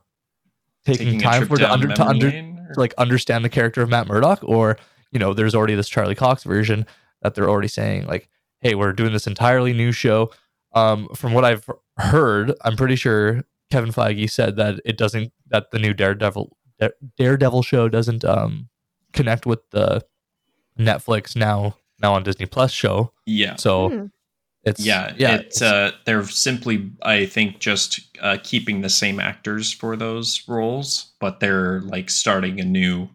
[0.85, 4.07] taking, a time for to under to under or- like understand the character of Matt
[4.07, 4.77] Murdock, or
[5.11, 6.85] you know, there's already this Charlie Cox version
[7.21, 8.29] that they're already saying like,
[8.61, 10.31] hey, we're doing this entirely new show.
[10.73, 11.67] Um, from what I've
[11.97, 16.55] heard, I'm pretty sure Kevin Feige said that it doesn't that the new Daredevil
[17.17, 18.69] Daredevil show doesn't um
[19.13, 20.05] connect with the
[20.79, 23.11] Netflix now now on Disney Plus show.
[23.25, 23.55] yeah.
[23.55, 24.05] So Hmm.
[24.63, 29.71] it's yeah, yeah It's uh, they're simply, I think, just uh, keeping the same actors
[29.71, 33.09] for those roles, but they're like starting a new,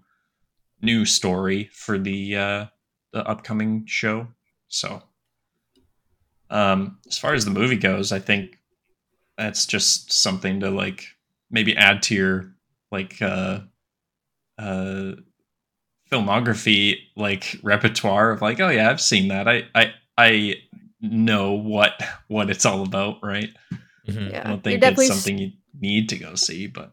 [0.80, 2.66] new story for the uh,
[3.12, 4.26] the upcoming show.
[4.68, 5.02] So,
[6.50, 8.58] um, as far as the movie goes, I think
[9.38, 11.04] that's just something to like
[11.50, 12.54] maybe add to your
[12.90, 13.60] like uh,
[14.58, 15.12] uh,
[16.10, 19.48] filmography like repertoire of like, oh yeah, I've seen that.
[19.48, 20.54] I I I
[21.00, 23.50] know what what it's all about, right?
[24.08, 24.30] Mhm.
[24.30, 26.92] Yeah, I don't think definitely it's something you need to go see, but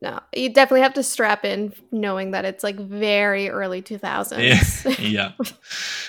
[0.00, 4.98] No, you definitely have to strap in knowing that it's like very early 2000s.
[4.98, 5.32] yeah.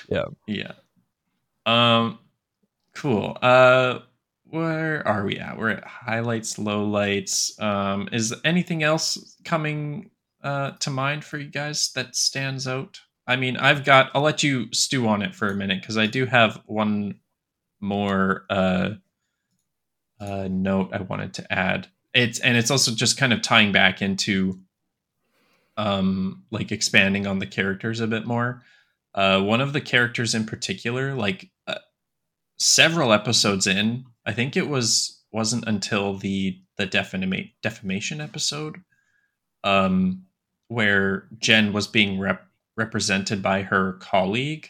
[0.08, 0.26] Yeah.
[0.48, 0.72] Yeah.
[1.66, 2.20] Um
[2.94, 3.38] cool.
[3.42, 4.00] Uh
[4.50, 5.58] where are we at?
[5.58, 7.60] We're at highlights, lowlights.
[7.62, 10.12] Um is anything else coming
[10.44, 13.00] uh to mind for you guys that stands out?
[13.28, 16.06] I mean, I've got I'll let you stew on it for a minute cuz I
[16.08, 17.20] do have one
[17.80, 18.92] more uh
[20.20, 21.88] uh note I wanted to add.
[22.14, 24.60] It's and it's also just kind of tying back into
[25.78, 28.64] um like expanding on the characters a bit more
[29.14, 31.76] uh one of the characters in particular like uh,
[32.58, 38.78] several episodes in i think it was wasn't until the the defamation defamation episode
[39.64, 40.24] um
[40.68, 44.70] where jen was being rep- represented by her colleague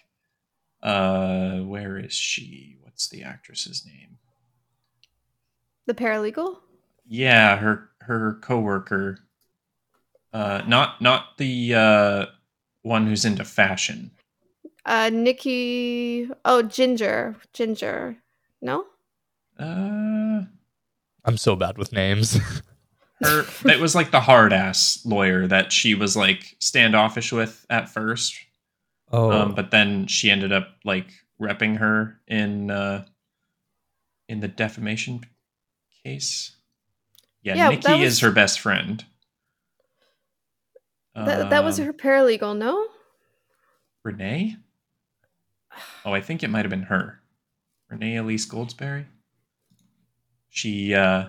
[0.84, 4.18] uh where is she what's the actress's name
[5.88, 6.58] the paralegal?
[7.08, 9.20] yeah her her coworker
[10.34, 12.26] uh not not the uh
[12.82, 14.12] one who's into fashion
[14.86, 16.30] Uh, Nikki.
[16.46, 17.36] Oh, Ginger.
[17.54, 18.18] Ginger.
[18.62, 18.86] No?
[19.60, 20.42] Uh
[21.28, 22.38] I'm so bad with names.
[23.24, 27.90] her it was like the hard ass lawyer that she was like standoffish with at
[27.90, 28.36] first.
[29.12, 31.08] Oh, um but then she ended up like
[31.42, 33.06] repping her in uh
[34.28, 35.22] in the defamation
[36.04, 36.56] case.
[37.44, 39.04] Yeah, Yeah, nikki that is was- her best friend.
[41.16, 42.88] That, that was Um, her paralegal, no?
[44.04, 44.58] renee?
[46.04, 47.22] Oh i think it might have been her.
[47.90, 49.06] Renee elise goldsberry
[50.56, 51.26] she uh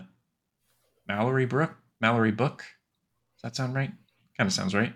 [1.09, 2.59] mallory brook mallory book?
[3.37, 3.93] Does that sound right?
[4.39, 4.93] Kind of sounds right.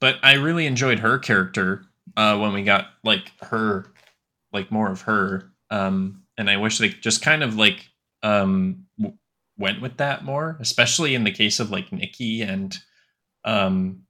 [0.00, 1.84] But i really enjoyed her character
[2.16, 3.92] uh when we got like her
[4.52, 7.88] like more of her um and I wish they just kind of like
[8.22, 9.16] um w-
[9.58, 12.76] went with that more, especially in the case of like Nikki and
[13.44, 14.02] um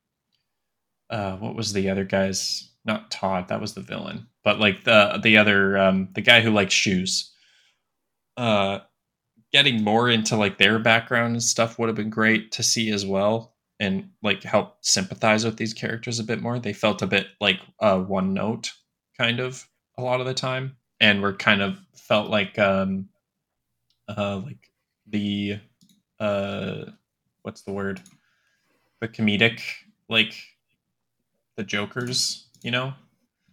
[1.10, 5.18] uh what was the other guy's not Todd, that was the villain, but like the
[5.22, 7.32] the other um the guy who likes shoes.
[8.36, 8.80] Uh
[9.52, 13.04] getting more into like their background and stuff would have been great to see as
[13.04, 16.58] well and like help sympathize with these characters a bit more.
[16.58, 18.72] They felt a bit like uh one note
[19.18, 19.66] kind of
[19.98, 23.08] a lot of the time and were kind of felt like um
[24.08, 24.70] uh like
[25.06, 25.58] the
[26.18, 26.84] uh
[27.42, 28.00] what's the word
[29.00, 29.60] the comedic
[30.08, 30.34] like
[31.56, 32.92] the jokers you know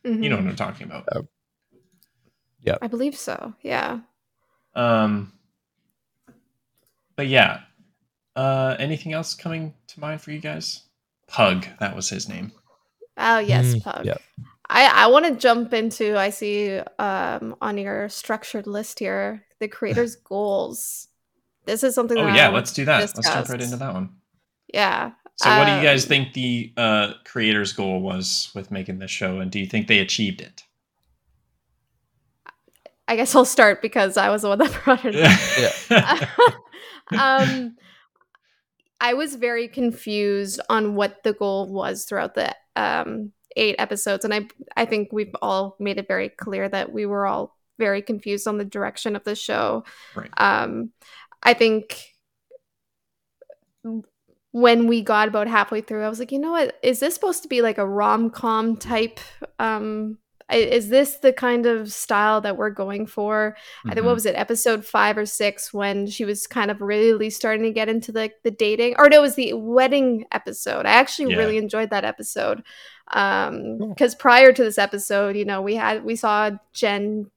[0.04, 0.50] you know what Mhm.
[0.50, 1.06] i'm talking about
[2.62, 2.78] Yeah.
[2.82, 3.54] I believe so.
[3.62, 4.00] Yeah.
[4.76, 5.32] um
[7.18, 7.60] but yeah
[8.38, 10.84] uh anything else coming to mind for you guys
[11.28, 12.52] pug that was his name
[13.20, 14.06] Oh yes, Mm, Pug.
[14.06, 14.22] yep.
[14.70, 16.16] I I want to jump into.
[16.16, 21.08] I see um on your structured list here the creator's goals.
[21.66, 22.16] This is something.
[22.16, 24.10] oh that I yeah want let's do that let's jump right into that one
[24.72, 25.14] Yeah.
[25.36, 29.10] so what do you guys Um, think the uh creator's goal was with making this
[29.10, 30.62] show and do you think they achieved it
[33.08, 35.16] I guess I'll start because I was the one that brought it
[35.92, 36.54] up.
[37.20, 37.76] um
[39.00, 44.34] I was very confused on what the goal was throughout the um eight episodes and
[44.34, 48.48] I I think we've all made it very clear that we were all very confused
[48.48, 49.84] on the direction of the show.
[50.16, 50.30] Right.
[50.38, 50.92] Um
[51.44, 52.14] I think
[54.52, 56.78] when we got about halfway through I was like, "You know what?
[56.84, 59.20] Is this supposed to be like a rom-com type
[59.60, 60.18] um
[60.52, 63.56] is this the kind of style that we're going for?
[63.86, 67.30] I think what was it, episode five or six, when she was kind of really
[67.30, 70.86] starting to get into the the dating, or no, it was the wedding episode.
[70.86, 71.38] I actually Yeah.
[71.40, 72.64] really enjoyed that episode
[73.10, 73.90] um Cool.
[73.90, 77.30] because prior to this episode, you know, we had we saw Jen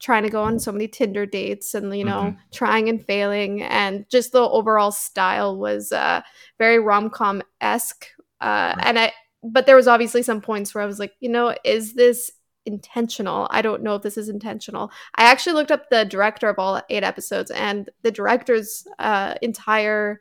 [0.00, 2.36] trying to go on so many Tinder dates and you know Mhm.
[2.52, 6.20] trying and failing, and just the overall style was uh
[6.58, 8.06] very rom com esque.
[8.40, 8.86] Uh, Right.
[8.86, 11.94] and I, but there was obviously some points where I was like, you know, is
[11.94, 12.30] this
[12.66, 13.46] intentional?
[13.50, 14.90] I don't know if this is intentional.
[15.16, 20.20] I actually looked up the director of all eight episodes, and the director's uh, entire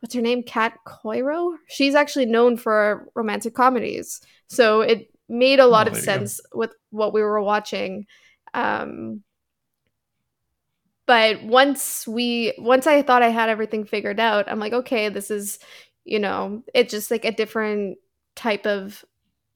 [0.00, 1.56] what's her name, Kat Coiro.
[1.68, 6.04] She's actually known for romantic comedies, so it made a lot Oh, of you go.
[6.04, 8.06] sense with what we were watching.
[8.54, 9.22] Um,
[11.06, 15.30] but once we once i thought i had everything figured out i'm like okay this
[15.30, 15.58] is
[16.04, 17.98] you know it's just like a different
[18.36, 19.04] type of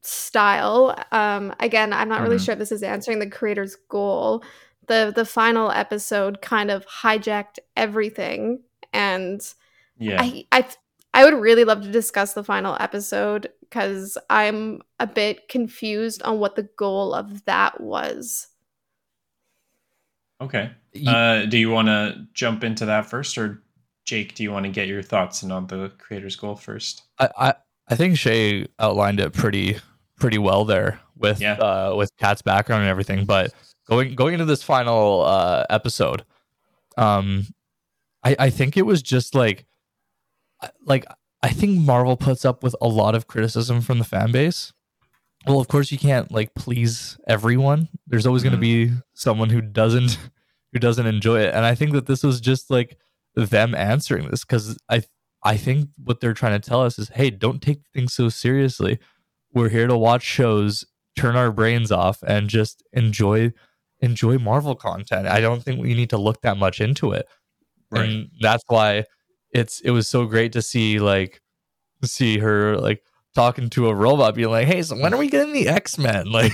[0.03, 2.45] style um again i'm not really Mhm.
[2.45, 4.43] sure if this is answering the creator's goal
[4.88, 8.62] the the final episode kind of hijacked everything
[8.93, 9.41] and
[9.99, 10.67] yeah I, I
[11.15, 16.38] I would really love to discuss the final episode because I'm a bit confused on
[16.38, 18.49] what the goal of that was.
[20.41, 20.71] okay
[21.07, 23.62] Uh, do you want to jump into that first, or
[24.05, 24.35] Jake?
[24.35, 27.03] Do you want to get your thoughts in on the creator's goal first?
[27.19, 27.55] I, I
[27.88, 29.79] I think Shay outlined it pretty
[30.23, 31.55] pretty well there with Yeah.
[31.55, 33.25] uh with Kat's background and everything.
[33.27, 33.53] But
[33.89, 36.25] going going into this final uh episode,
[36.97, 37.47] um,
[38.25, 39.67] I I think it was just like
[40.63, 41.05] I- like
[41.43, 44.73] I think Marvel puts up with a lot of criticism from the fan base.
[45.47, 47.89] Well, of course you can't like please everyone.
[48.07, 50.17] There's always going to be someone who doesn't
[50.73, 52.97] who doesn't enjoy it, and I think that this was just like
[53.35, 55.03] them answering this because I
[55.43, 59.01] I think what they're trying to tell us is, hey, don't take things so seriously.
[59.55, 60.85] We're here to watch shows,
[61.17, 63.53] turn our brains off, and just enjoy
[64.01, 65.27] enjoy Marvel content.
[65.29, 67.27] I don't think we need to look that much into it,
[67.93, 69.05] and that's why
[69.53, 71.41] it's it was so great to see like
[72.05, 73.03] see her like
[73.35, 76.27] talking to a robot, being like, hey, so when are we getting the X Men?
[76.33, 76.53] Like,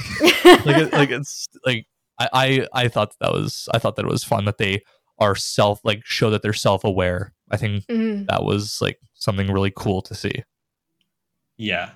[0.67, 1.87] like, it, like it's like
[2.19, 2.29] I,
[2.73, 4.83] I I thought that was I thought that it was fun that they
[5.19, 7.33] are self like show that they're self aware.
[7.51, 8.27] I think Mhm.
[8.29, 10.43] that was like something really cool to see.
[11.57, 11.91] Yeah,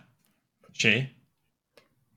[0.82, 1.10] Shay.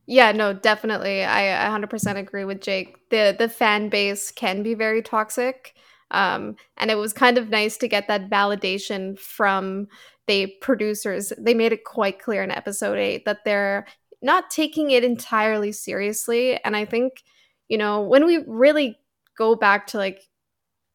[0.08, 1.24] Yeah, no, definitely.
[1.24, 2.98] I 100% agree with Jake.
[3.10, 5.76] The the fan base can be very toxic.
[6.12, 9.88] Um, and it was kind of nice to get that validation from
[10.28, 11.34] the producers.
[11.38, 13.86] They made it quite clear in episode 8 that they're
[14.22, 17.24] not taking it entirely seriously, and I think,
[17.68, 18.98] you know, when we really
[19.38, 20.22] go back to like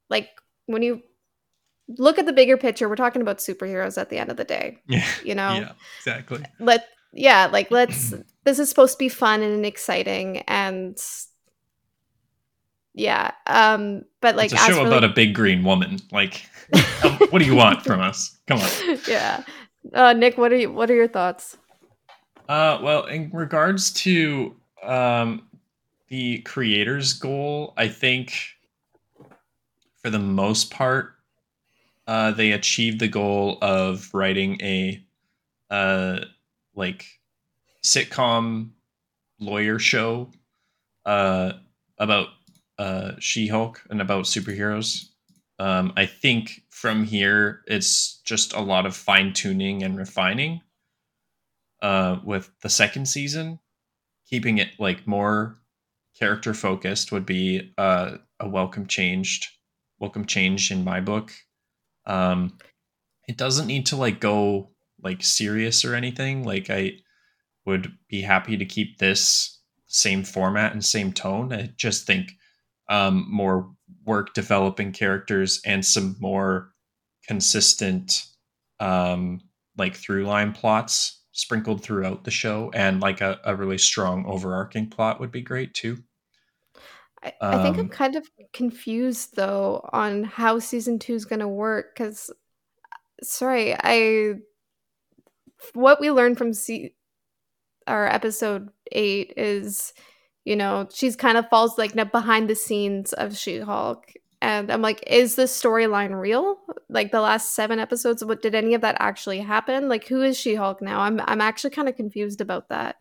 [0.08, 0.28] like
[0.66, 1.02] when you
[1.98, 4.78] look at the bigger picture, we're talking about superheroes at the end of the day,
[4.88, 6.44] Yeah, you know yeah, exactly.
[6.60, 10.98] let yeah like let's this is supposed to be fun and exciting and
[12.94, 15.98] yeah um but like it's a show for, about like- a big green woman.
[16.12, 16.44] Like,
[17.04, 18.38] um, what do you want from us?
[18.46, 18.98] Come on.
[19.08, 19.42] yeah
[19.94, 21.56] uh nick what are you what are your thoughts
[22.48, 25.46] Uh, well, in regards to um,
[26.08, 28.34] the creator's goal, I think
[30.02, 31.14] for the most part,
[32.08, 35.00] uh, they achieved the goal of writing a
[35.70, 36.24] uh,
[36.80, 37.06] like
[37.84, 38.70] sitcom
[39.38, 40.30] lawyer show
[41.06, 41.52] uh,
[41.98, 42.28] about
[42.78, 45.04] uh, She-Hulk and about superheroes.
[45.58, 50.62] Um, I think from here it's just a lot of fine tuning and refining.
[51.82, 53.58] Uh, with the second season,
[54.28, 55.56] keeping it like more
[56.18, 59.46] character focused would be uh, a welcome changed
[59.98, 61.30] welcome change in my book.
[62.06, 62.58] Um,
[63.28, 64.70] it doesn't need to like go
[65.02, 66.44] like serious or anything.
[66.44, 66.94] Like I
[67.66, 71.52] would be happy to keep this same format and same tone.
[71.52, 72.32] I just think
[72.88, 73.72] um, more
[74.04, 76.72] work developing characters and some more
[77.26, 78.24] consistent
[78.80, 79.40] um,
[79.76, 84.88] like through line plots sprinkled throughout the show and like a, a really strong overarching
[84.88, 85.98] plot would be great too.
[87.22, 91.40] I, I think I'm Um, kind of confused though on how season two is going
[91.40, 92.30] to work because,
[93.22, 94.36] sorry, I
[95.74, 96.94] what we learned from se-
[97.86, 99.92] our episode eight is,
[100.44, 105.04] you know, she's kind of falls like behind the scenes of She-Hulk, and I'm like,
[105.06, 106.58] is this storyline real?
[106.88, 109.88] Like the last seven episodes, what did any of that actually happen?
[109.88, 111.00] Like, who is She-Hulk now?
[111.00, 112.96] I'm I'm actually kind of confused about that.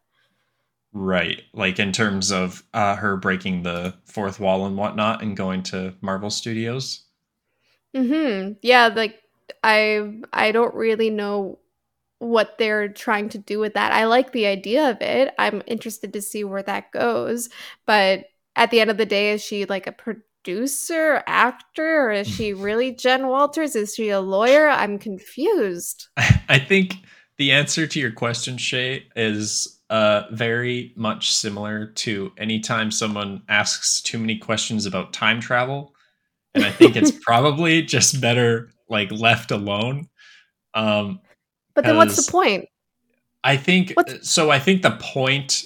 [0.91, 1.43] Right.
[1.53, 5.93] Like in terms of uh, her breaking the fourth wall and whatnot and going to
[6.01, 7.05] Marvel Studios.
[7.95, 8.53] Hmm.
[8.61, 8.87] Yeah.
[8.87, 9.21] Like
[9.63, 11.59] I I don't really know
[12.19, 13.91] what they're trying to do with that.
[13.91, 15.33] I like the idea of it.
[15.39, 17.49] I'm interested to see where that goes.
[17.85, 22.27] But at the end of the day, is she like a producer, actor, or is
[22.27, 23.75] she really Jen Walters?
[23.75, 24.67] Is she a lawyer?
[24.67, 26.07] I'm confused.
[26.49, 26.95] I think
[27.37, 34.01] the answer to your question, Shay, is uh, very much similar to anytime someone asks
[34.01, 35.95] too many questions about time travel.
[36.53, 40.09] And I think it's probably just better like left alone.
[40.73, 41.21] Um,
[41.79, 42.67] But then what's the point?
[43.41, 44.51] I think What's- so.
[44.51, 45.63] I think the point,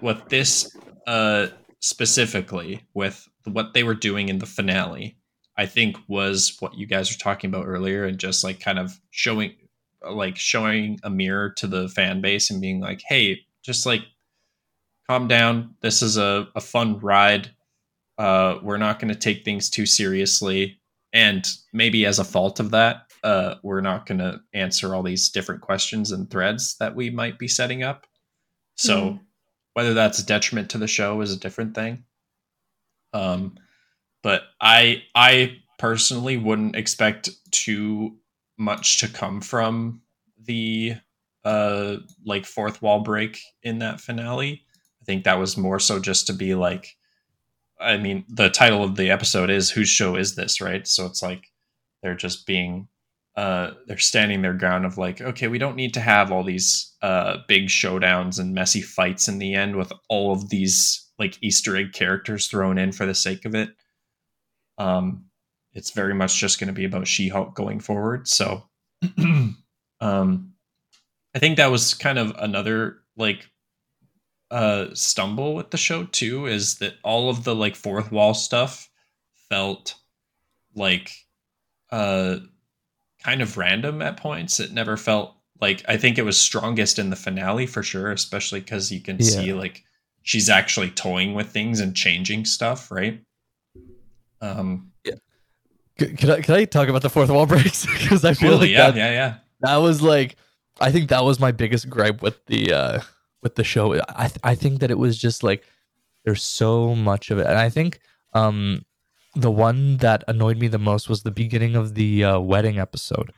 [0.00, 1.48] with this uh,
[1.78, 5.16] specifically, with what they were doing in the finale,
[5.56, 8.98] I think was what you guys were talking about earlier, and just like kind of
[9.10, 9.54] showing,
[10.10, 14.02] like showing a mirror to the fan base and being like, "Hey, just like
[15.08, 15.76] calm down.
[15.80, 17.52] This is a, a fun ride.
[18.18, 20.80] Uh, we're not going to take things too seriously,
[21.12, 25.28] and maybe as a fault of that." Uh, we're not going to answer all these
[25.30, 28.06] different questions and threads that we might be setting up.
[28.76, 29.20] So Mm.
[29.74, 32.04] whether that's a detriment to the show is a different thing.
[33.12, 33.56] Um,
[34.22, 38.16] but I I personally wouldn't expect too
[38.58, 40.02] much to come from
[40.44, 40.94] the
[41.44, 44.64] uh like fourth wall break in that finale.
[45.00, 46.96] I think that was more so just to be like
[47.80, 50.86] I mean the title of the episode is whose show is this, right?
[50.86, 51.50] So it's like
[52.02, 52.88] they're just being
[53.36, 56.94] uh they're standing their ground of like okay we don't need to have all these
[57.02, 61.76] uh big showdowns and messy fights in the end with all of these like easter
[61.76, 63.70] egg characters thrown in for the sake of it.
[64.78, 65.26] Um
[65.74, 68.62] it's very much just going to be about she-hulk going forward so
[70.00, 70.52] um
[71.34, 73.48] i think that was kind of another like
[74.50, 78.90] uh stumble with the show too is that all of the like fourth wall stuff
[79.48, 79.94] felt
[80.74, 81.10] like
[81.90, 82.36] uh
[83.22, 84.60] kind of random at points.
[84.60, 88.60] It never felt like I think it was strongest in the finale for sure, especially
[88.60, 89.24] because you can Yeah.
[89.24, 89.84] see like
[90.22, 93.20] she's actually toying with things and changing stuff, right?
[94.40, 94.90] Um,
[96.00, 97.86] C- Can I, can I talk about the fourth wall breaks?
[98.02, 99.34] Because I feel totally, like yeah, that, yeah, yeah.
[99.60, 100.36] that was like,
[100.80, 103.00] I think that was my biggest gripe with the uh
[103.42, 103.94] with the show.
[104.08, 105.64] I th- I think that it was just like
[106.24, 108.00] there's so much of it, and I think
[108.32, 108.84] um
[109.34, 113.32] the one that annoyed me the most was the beginning of the uh, wedding episode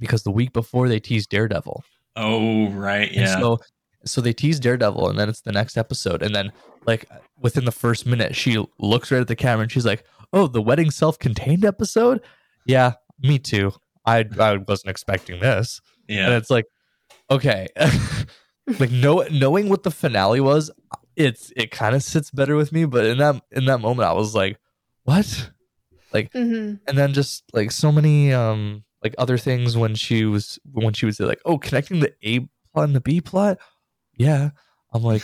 [0.00, 1.84] because the week before they teased Daredevil.
[2.16, 3.38] Oh, right, And yeah.
[3.40, 3.60] so
[4.04, 6.50] so they tease Daredevil and then it's the next episode and then
[6.86, 7.06] like
[7.38, 10.62] within the first minute she looks right at the camera and she's like, "Oh, the
[10.62, 12.20] wedding self-contained episode?"
[12.66, 13.72] Yeah, me too.
[14.06, 15.80] I I wasn't expecting this.
[16.08, 16.64] Yeah, And it's like,
[17.30, 17.68] okay.
[18.78, 20.70] like know, knowing what the finale was,
[21.14, 24.12] it's it kind of sits better with me, but in that in that moment I
[24.14, 24.58] was like,
[25.04, 25.50] "What?"
[26.32, 30.92] hmm and then just like so many um like other things when she was when
[30.92, 32.40] she was like oh connecting the a
[32.72, 33.58] plot and the b plot?
[34.16, 34.50] Yeah.
[34.92, 35.22] I'm like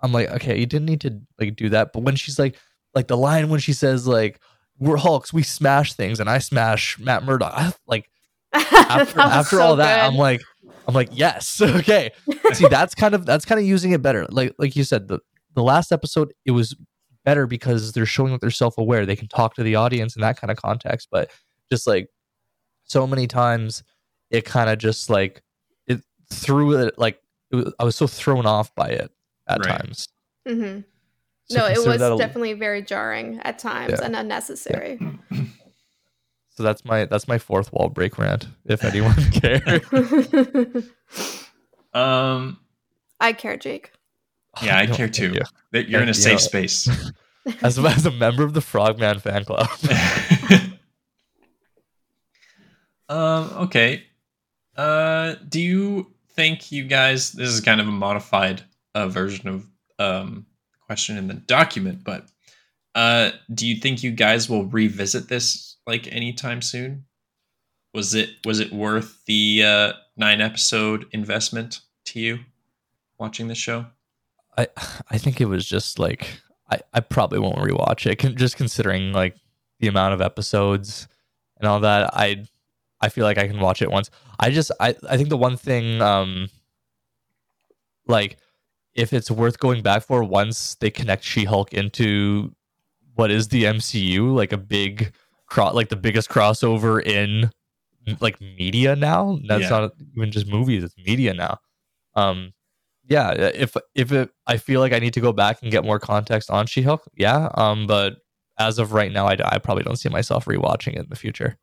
[0.00, 1.92] i'm like okay you didn't need to like do that.
[1.92, 2.56] But when she's like
[2.94, 4.40] like the line when she says like
[4.78, 8.08] we're hulks we smash things and i smash matt murdock I, like
[8.52, 10.42] after, after all that i'm like
[10.88, 12.10] i'm like yes okay.
[12.52, 14.26] See that's kind of that's kind of using it better.
[14.28, 15.20] Like like you said the
[15.54, 16.74] the last episode it was
[17.24, 20.36] better because they're showing that they're self-aware they can talk to the audience in that
[20.40, 21.30] kind of context but
[21.70, 22.08] just like
[22.84, 23.82] so many times
[24.30, 25.42] it kind of just like
[25.86, 26.00] it
[26.30, 27.18] threw it like
[27.50, 29.10] it was, i was so thrown off by it
[29.48, 29.78] at Right.
[29.78, 30.08] times
[30.48, 30.80] hmm
[31.46, 34.04] So no, it was a- definitely very jarring at times Yeah.
[34.04, 34.98] and unnecessary.
[36.50, 39.82] so that's my that's my fourth wall break rant if anyone cares
[41.94, 42.58] Um,
[43.20, 43.92] I care, Jake.
[44.60, 45.32] Yeah, I You care too.
[45.34, 45.44] yeah.
[45.70, 46.88] That you're in a safe space.
[47.62, 49.68] as, as a member of the frogman fan club
[53.08, 54.04] um, okay.
[54.76, 57.32] Uh, do you think you guys?
[57.32, 58.62] This is kind of a modified
[58.94, 59.66] uh, version of
[59.98, 60.46] um
[60.86, 62.26] question in the document, but
[62.94, 67.04] uh, do you think you guys will revisit this like anytime soon?
[67.94, 72.38] Was it was it worth the uh, nine episode investment to you
[73.18, 73.86] watching the show?
[74.58, 74.68] I
[75.10, 76.40] I think it was just like
[76.70, 78.36] I, I probably won't rewatch it.
[78.36, 79.36] Just considering like
[79.80, 81.08] the amount of episodes
[81.58, 82.10] and all that.
[82.14, 82.44] I
[83.00, 84.10] I feel like I can watch it once.
[84.38, 86.48] I just I I think the one thing um
[88.06, 88.36] like
[88.94, 92.54] if it's worth going back for once they connect She-Hulk into
[93.14, 95.12] what is the MCU like a big
[95.46, 97.50] cro- like the biggest crossover in
[98.20, 99.38] like media now.
[99.46, 99.68] That's Yeah.
[99.70, 101.58] not even just movies; it's media now.
[102.14, 102.52] Um,
[103.08, 105.98] yeah, if if it, I feel like I need to go back and get more
[105.98, 107.48] context on She-Hulk, yeah.
[107.54, 108.14] Um, but
[108.58, 111.58] as of right now, I, I probably don't see myself rewatching it in the future.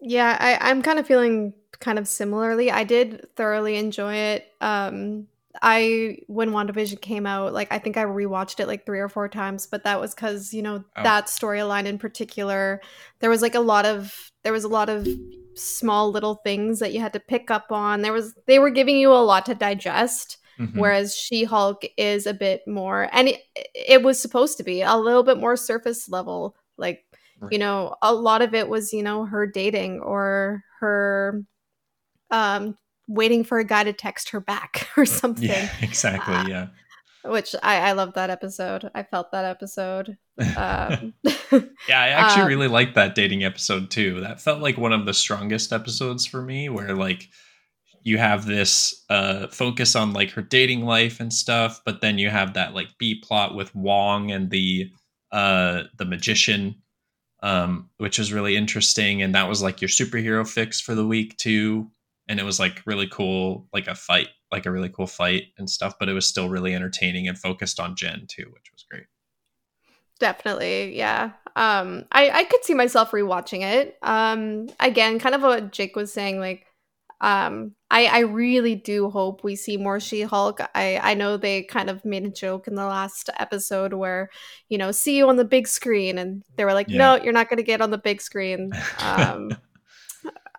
[0.00, 2.70] Yeah, I, I'm kind of feeling kind of similarly.
[2.70, 4.46] I did thoroughly enjoy it.
[4.60, 5.26] Um,
[5.62, 9.28] I when WandaVision came out, like I think I rewatched it like three or four
[9.28, 11.02] times, but that was because you know Oh.
[11.02, 12.80] that storyline in particular,
[13.18, 15.06] there was like a lot of there was a lot of
[15.60, 18.02] small little things that you had to pick up on.
[18.02, 20.76] There was they were giving you a lot to digest, Mhm.
[20.78, 23.40] whereas She-Hulk is a bit more, and it,
[23.74, 27.04] it was supposed to be a little bit more surface level, like
[27.40, 27.52] Right.
[27.52, 31.42] you know a lot of it was you know her dating or her
[32.30, 32.76] um
[33.08, 36.34] waiting for a guy to text her back or something Yeah, exactly.
[36.34, 36.66] Uh, yeah.
[37.24, 38.90] Which i i love that episode.
[38.94, 40.16] I felt that episode.
[40.56, 41.14] Um
[41.88, 44.20] Yeah, I actually Um, really liked that dating episode too.
[44.20, 47.28] That felt like one of the strongest episodes for me where like
[48.02, 52.30] you have this uh focus on like her dating life and stuff, but then you
[52.30, 54.90] have that like B plot with Wong and the
[55.32, 56.76] uh the magician
[57.42, 61.36] um which was really interesting and that was like your superhero fix for the week
[61.38, 61.90] too
[62.30, 65.68] and it was like really cool like a fight like a really cool fight and
[65.68, 69.04] stuff but it was still really entertaining and focused on Jen too which was great.
[70.18, 71.32] Definitely yeah.
[71.56, 73.98] Um i i could see myself rewatching it.
[74.02, 76.64] Um again kind of what jake was saying like
[77.22, 80.60] um i i really do hope we see more she-hulk.
[80.74, 84.30] I i know they kind of made a joke in the last episode where
[84.68, 87.48] you know see you on the big screen and they were like no you're not
[87.50, 88.70] going to get on the big screen.
[89.00, 89.50] Um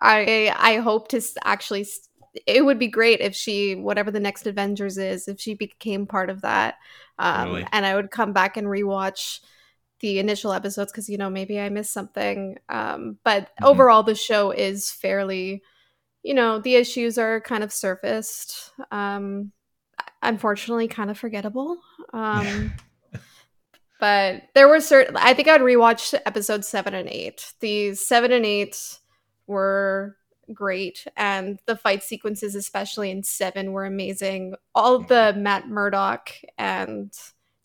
[0.02, 1.86] i i hope to actually
[2.46, 6.30] it would be great if she whatever the next avengers is if she became part
[6.30, 6.76] of that.
[7.18, 7.66] Um Totally.
[7.72, 9.40] and i would come back and rewatch
[10.00, 12.58] the initial episodes because you know maybe i missed something.
[12.68, 13.66] Um but Mhm.
[13.66, 15.62] overall the show is fairly
[16.22, 18.72] you know the issues are kind of surfaced.
[18.90, 19.52] Um
[20.22, 21.78] unfortunately kind of forgettable.
[22.14, 22.72] Um
[24.00, 27.52] but there were certain i think i'd rewatch episode seven and eight.
[27.60, 28.98] The seven and eight
[29.46, 30.16] were
[30.52, 34.54] great and the fight sequences especially in seven were amazing.
[34.74, 37.12] All the matt murdock and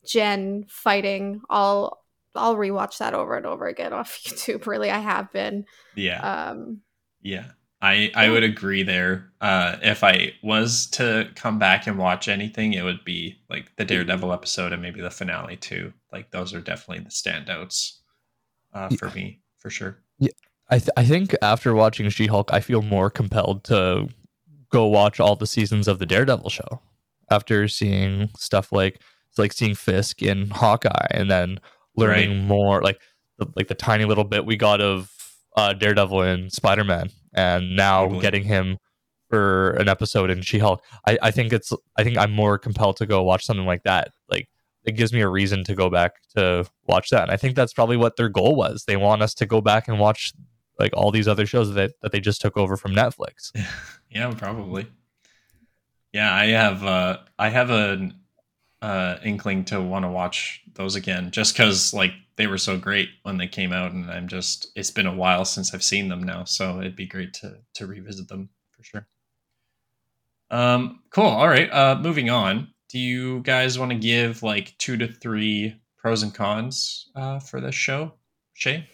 [0.05, 4.65] jen fighting all i'll rewatch that over and over again off youtube.
[4.67, 5.65] Really i have been.
[5.95, 6.49] Yeah.
[6.49, 6.81] Um
[7.21, 7.51] Yeah,
[7.81, 9.31] I I would agree there.
[9.41, 13.85] Uh, if I was to come back and watch anything, it would be like the
[13.85, 15.93] Daredevil episode and maybe the finale too.
[16.11, 17.97] Like those are definitely the standouts
[18.73, 19.99] uh, for me for sure.
[20.69, 24.09] I th- I think after watching She-Hulk, I feel more compelled to
[24.71, 26.81] go watch all the seasons of the Daredevil show.
[27.29, 29.01] After seeing stuff like
[29.37, 31.59] like seeing Fisk in Hawkeye, and then
[31.95, 32.47] learning Right.
[32.47, 32.99] more like
[33.37, 35.11] the, like the tiny little bit we got of
[35.55, 38.21] uh, Daredevil in Spider Man, and now Totally.
[38.21, 38.77] getting him
[39.29, 40.81] for an episode in She-Hulk.
[41.05, 44.09] I, I think it's I think I'm more compelled to go watch something like that.
[44.29, 44.47] Like
[44.85, 47.23] it gives me a reason to go back to watch that.
[47.23, 48.85] And I think that's probably what their goal was.
[48.87, 50.31] They want us to go back and watch
[50.79, 53.51] like all these other shows that, that they just took over from Netflix.
[54.09, 54.87] Yeah, probably.
[56.13, 58.15] Yeah, I have uh I have an
[58.81, 63.09] uh inkling to want to watch those again just cuz like they were so great
[63.23, 66.23] when they came out and I'm just it's been a while since I've seen them
[66.23, 69.07] now, so it'd be great to to revisit them for sure.
[70.49, 71.25] Um cool.
[71.25, 71.69] All right.
[71.69, 72.73] Uh moving on.
[72.89, 77.59] Do you guys want to give like 2 to 3 pros and cons uh, for
[77.59, 78.13] this show,
[78.53, 78.87] Shay?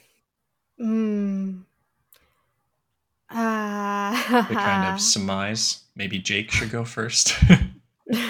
[0.79, 1.61] Hmm.
[3.33, 4.45] Ah.
[4.49, 7.33] To kind of surmise, maybe Jake should go first.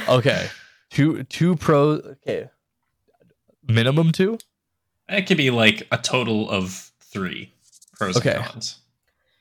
[0.07, 0.47] Okay,
[0.91, 2.01] two two pros.
[2.05, 2.47] Okay,
[3.67, 4.37] minimum two.
[5.09, 7.51] it could be like a total of three
[7.93, 8.35] pros Okay.
[8.35, 8.79] and cons.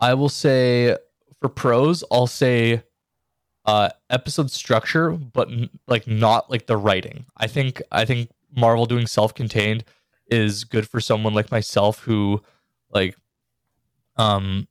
[0.00, 0.96] I will say
[1.40, 2.82] for pros, I'll say
[3.66, 7.26] uh episode structure, but n- like not like the writing.
[7.36, 9.84] I think I think Marvel doing self-contained
[10.28, 12.42] is good for someone like myself who
[12.90, 13.16] like
[14.16, 14.66] um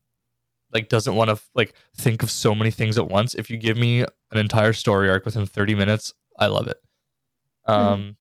[0.73, 3.35] like doesn't want to like think of so many things at once.
[3.35, 6.77] If you give me an entire story arc within 30 minutes, I love it.
[7.65, 8.17] Um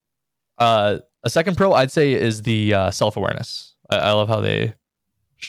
[0.59, 3.75] uh a second pro I'd say is the uh, self-awareness.
[3.91, 4.75] I, I love how they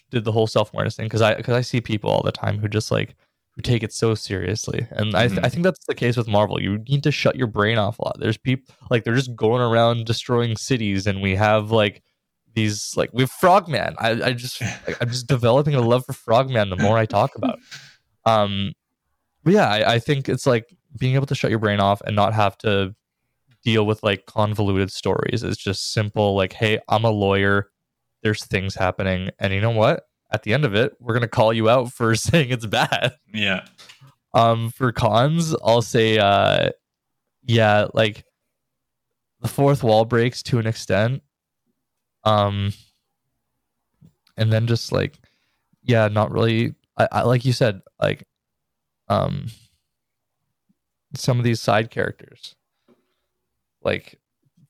[0.10, 2.68] did the whole self-awareness thing because I because I see people all the time who
[2.68, 3.16] just like
[3.56, 5.40] who take it so seriously, and I th-.
[5.44, 6.62] I think that's the case with Marvel.
[6.62, 8.20] You need to shut your brain off a lot.
[8.20, 12.02] There's people like they're just going around destroying cities, and we have like
[12.54, 13.96] these like we have Frogman.
[13.98, 14.62] I I just
[15.00, 17.58] I'm just developing a love for Frogman the more I talk about.
[17.60, 18.30] it.
[18.30, 18.74] Um,
[19.44, 20.66] but yeah, I, I think it's like
[21.00, 22.94] being able to shut your brain off and not have to
[23.64, 25.44] deal with like convoluted stories.
[25.44, 27.70] It's just simple like, hey, I'm a lawyer
[28.24, 31.28] there's things happening and you know what at the end of it we're going to
[31.28, 33.66] call you out for saying it's bad Yeah.
[34.36, 36.70] um for cons i'll say uh
[37.44, 38.24] yeah like
[39.40, 41.24] the fourth wall breaks to an extent
[42.24, 42.72] um
[44.38, 45.20] and then just like
[45.84, 48.28] yeah not really i, I like you said like
[49.08, 49.48] um
[51.16, 52.56] some of these side characters
[53.84, 54.20] like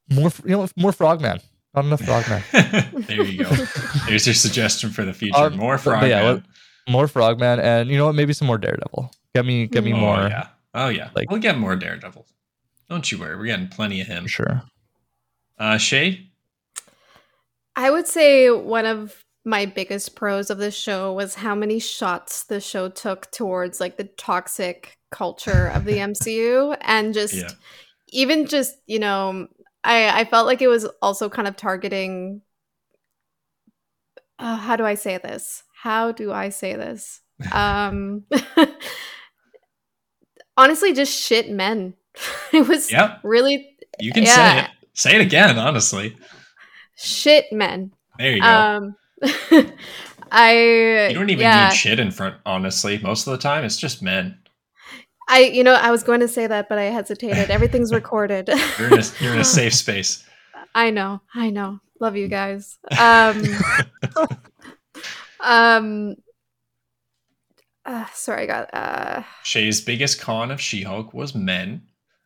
[0.10, 1.40] more you know more frogman
[1.74, 2.44] not enough frogman
[3.08, 3.50] there you go.
[4.08, 5.38] There's your suggestion for the future.
[5.38, 6.10] Um, More frogman.
[6.10, 6.40] yeah,
[6.90, 9.98] more frogman and you know what maybe some more daredevil get me get me oh,
[9.98, 10.48] more yeah.
[10.74, 11.10] Oh yeah.
[11.16, 12.26] like- we'll get more Daredevil.
[12.90, 13.36] Don't you worry.
[13.38, 14.28] We're getting plenty of him.
[14.28, 14.64] sure
[15.58, 16.31] Uh, Shay.
[17.76, 22.44] I would say one of my biggest pros of this show was how many shots
[22.44, 27.52] the show took towards like the toxic culture of the MCU and just Yeah.
[28.10, 29.48] even just, you know,
[29.84, 32.42] I I felt like it was also kind of targeting
[34.40, 35.64] uh, how do I say this?
[35.84, 37.22] How do I say this?
[37.52, 38.26] Um
[40.58, 41.94] honestly just shit men.
[42.54, 43.22] it was Yep.
[43.24, 44.70] really You can say it.
[44.94, 45.58] Say it again.
[45.58, 46.18] Honestly.
[47.04, 47.92] Shit men.
[48.18, 48.48] There you go.
[48.48, 48.96] Um,
[50.32, 52.36] I you don't even yeah, need shit in front.
[52.46, 54.38] Honestly, most of the time it's just men.
[55.28, 57.50] I you know I was going to say that, but I hesitated.
[57.50, 58.50] Everything's recorded.
[58.80, 60.24] You're in a, you're in a safe space.
[60.74, 61.80] I know, I know.
[62.00, 62.78] Love you guys.
[62.98, 63.44] Um,
[65.40, 66.16] um.
[67.86, 68.74] Uh, sorry, I got.
[68.74, 71.82] Uh, Shay's biggest con of She-Hulk was men.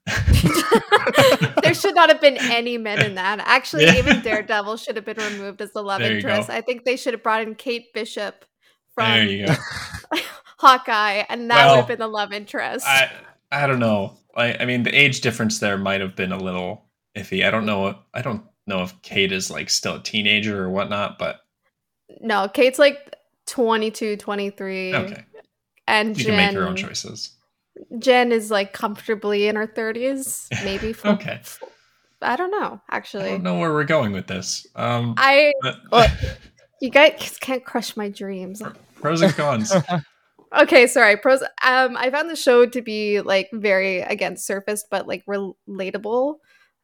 [1.64, 3.40] there should not have been any men in that.
[3.40, 3.96] Actually, Yeah.
[3.98, 6.48] even Daredevil should have been removed as the love interest.
[6.50, 6.54] go.
[6.54, 8.46] I think they should have brought in Kate Bishop
[8.94, 9.28] from.
[10.58, 12.86] Hawkeye, and that Well, would have been the love interest.
[12.88, 13.12] I
[13.52, 14.18] I don't know.
[14.36, 16.86] I I mean the age difference there might have been a little
[17.16, 17.46] iffy.
[17.46, 18.00] I don't know.
[18.14, 21.42] I don't know if Kate is like still a teenager or whatnot, but
[22.22, 23.16] No, Kate's like
[23.48, 24.96] 22, 23.
[24.96, 25.26] okay,
[25.88, 27.35] And you Jen, can make your own choices.
[28.00, 30.94] Jen is like comfortably in her 30s, maybe.
[30.94, 31.42] For, Okay.
[32.22, 33.26] I don't know, actually.
[33.26, 34.66] I don't know where we're going with this.
[34.76, 35.54] Um, I,
[35.92, 36.12] but-
[36.82, 38.62] you guys can't crush my dreams.
[38.96, 39.74] pros and cons.
[40.58, 41.18] Okay, sorry.
[41.18, 41.42] Pros.
[41.42, 46.36] Um, I found the show to be like very again surfaced, but like relatable.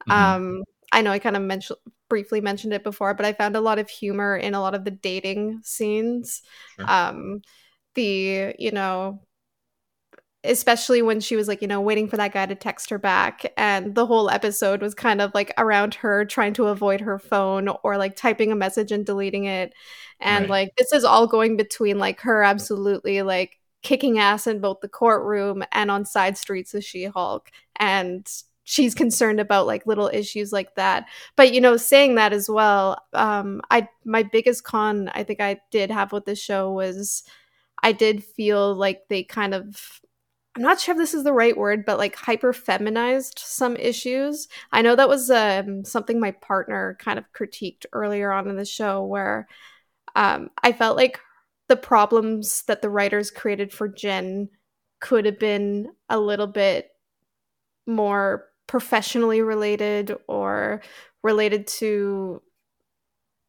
[0.09, 0.11] Mhm.
[0.11, 1.79] Um, I know I kind of mentioned
[2.09, 4.83] briefly mentioned it before, but I found a lot of humor in a lot of
[4.83, 6.41] the dating scenes.
[6.75, 6.91] Sure.
[6.91, 7.41] Um,
[7.95, 9.21] the you know,
[10.43, 13.51] especially when she was like you know waiting for that guy to text her back,
[13.57, 17.67] and the whole episode was kind of like around her trying to avoid her phone
[17.83, 19.73] or like typing a message and deleting it,
[20.19, 20.49] and Right.
[20.49, 24.87] like this is all going between like her absolutely like kicking ass in both the
[24.87, 28.27] courtroom and on side streets of She-Hulk and
[28.63, 31.05] she's concerned about like little issues like that.
[31.35, 35.59] But you know, saying that as well, um I my biggest con I think I
[35.71, 37.23] did have with this show was
[37.83, 40.01] I did feel like they kind of
[40.56, 44.49] I'm not sure if this is the right word, but like hyper feminized some issues.
[44.72, 48.66] I know that was um, something my partner kind of critiqued earlier on in the
[48.66, 49.47] show, where
[50.16, 51.20] um, I felt like
[51.70, 54.49] the problems that the writers created for Jen
[54.99, 56.89] could have been a little bit
[57.88, 60.82] more professionally related or
[61.24, 62.41] related to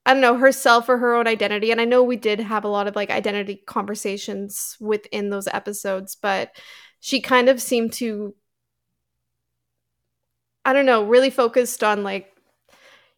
[0.05, 2.69] I don't know herself or her own identity and I know we did have a
[2.69, 6.51] lot of like identity conversations within those episodes but
[7.05, 8.35] she kind of seemed to
[10.65, 12.33] I don't know really focused on like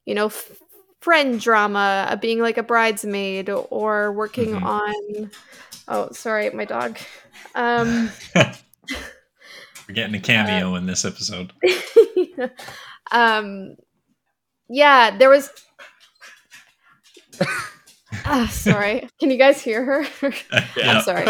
[0.07, 0.51] you know, f-
[1.01, 4.63] friend drama, uh, being like a bridesmaid, or working Mhm.
[4.63, 5.31] on.
[5.89, 6.99] Oh, sorry, my dog.
[7.55, 11.53] Um, We're getting a cameo in this episode.
[13.13, 13.77] um,
[14.69, 15.51] yeah, there was.
[18.27, 19.09] Ah, sorry.
[19.19, 20.31] Can you guys hear her?
[20.77, 20.99] Yeah.
[20.99, 21.27] I'm sorry.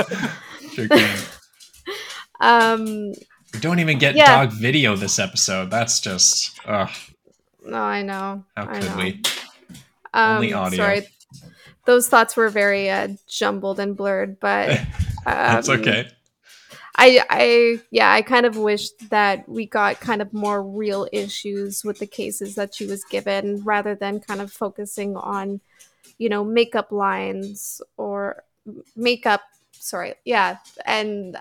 [0.75, 1.19] Sure can.
[2.45, 3.13] Um,
[3.53, 4.47] We don't even get Yeah.
[4.47, 5.71] dog video this episode.
[5.71, 6.91] That's just ugh,
[7.65, 8.45] no, I know.
[8.57, 8.97] how could know.
[8.97, 9.23] we?
[10.13, 10.77] Um, Only audio.
[10.77, 11.07] Sorry,
[11.87, 14.81] those thoughts were very uh, jumbled and blurred, but
[15.25, 16.09] That's um, okay.
[16.97, 21.83] I, I, yeah, I kind of wished that we got kind of more real issues
[21.85, 25.61] with the cases that she was given, rather than kind of focusing on,
[26.19, 28.45] you know, makeup lines or
[28.95, 29.43] makeup.
[29.73, 31.37] Sorry, yeah, and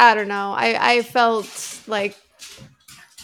[0.00, 0.52] I don't know.
[0.52, 2.16] I, I felt like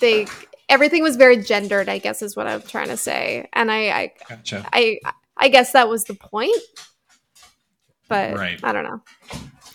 [0.01, 0.27] they
[0.68, 1.89] everything was very gendered.
[1.89, 4.68] I guess is what I'm trying to say, and I, I Gotcha.
[4.72, 5.01] I
[5.37, 6.57] I guess that was the point.
[8.09, 8.61] But Right.
[8.62, 9.03] I don't know.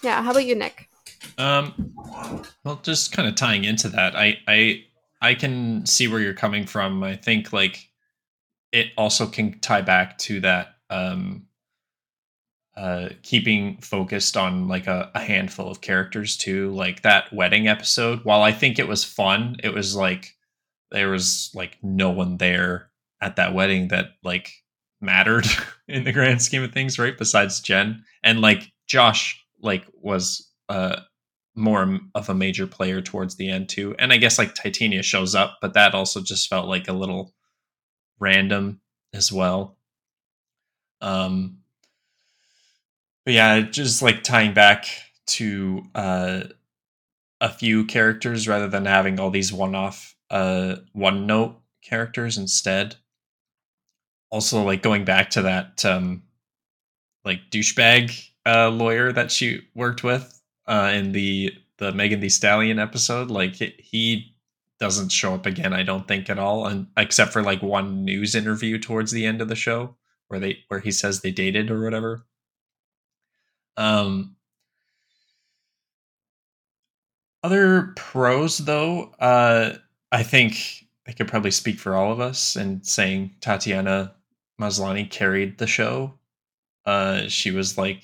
[0.03, 0.89] Yeah, how about you, Nick?
[1.37, 1.93] Um,
[2.63, 4.85] well, just kind of tying into that, I, I,
[5.21, 7.03] I can see where you're coming from.
[7.03, 7.89] I think like
[8.71, 11.47] it also can tie back to that, um,
[12.77, 16.71] uh, keeping focused on like a, a handful of characters too.
[16.71, 18.23] Like that wedding episode.
[18.23, 20.35] While I think it was fun, it was like
[20.91, 22.89] there was like no one there
[23.21, 24.51] at that wedding that like
[25.01, 25.45] mattered
[25.87, 27.17] in the grand scheme of things, right?
[27.17, 31.01] Besides Jen and like Josh, like was uh
[31.53, 33.93] more of a major player towards the end too.
[33.99, 37.33] And I guess like Titania shows up, but that also just felt like a little
[38.19, 38.79] random
[39.13, 39.77] as well.
[41.01, 41.60] Um
[43.25, 44.85] but yeah, just like tying back
[45.27, 46.41] to uh
[47.39, 52.95] a few characters rather than having all these one-off uh one note characters instead.
[54.29, 56.23] Also like going back to that um
[57.25, 62.79] like douchebag uh lawyer that she worked with uh in the the Megan Thee Stallion
[62.79, 64.35] episode like he
[64.79, 68.33] doesn't show up again I don't think at all and except for like one news
[68.35, 69.95] interview towards the end of the show
[70.27, 72.25] where they where he says they dated or whatever
[73.81, 74.35] um
[77.43, 79.75] other pros though uh
[80.11, 84.13] I think I could probably speak for all of us in saying Tatiana
[84.59, 86.19] Maslany carried the show.
[86.85, 88.03] Uh she was like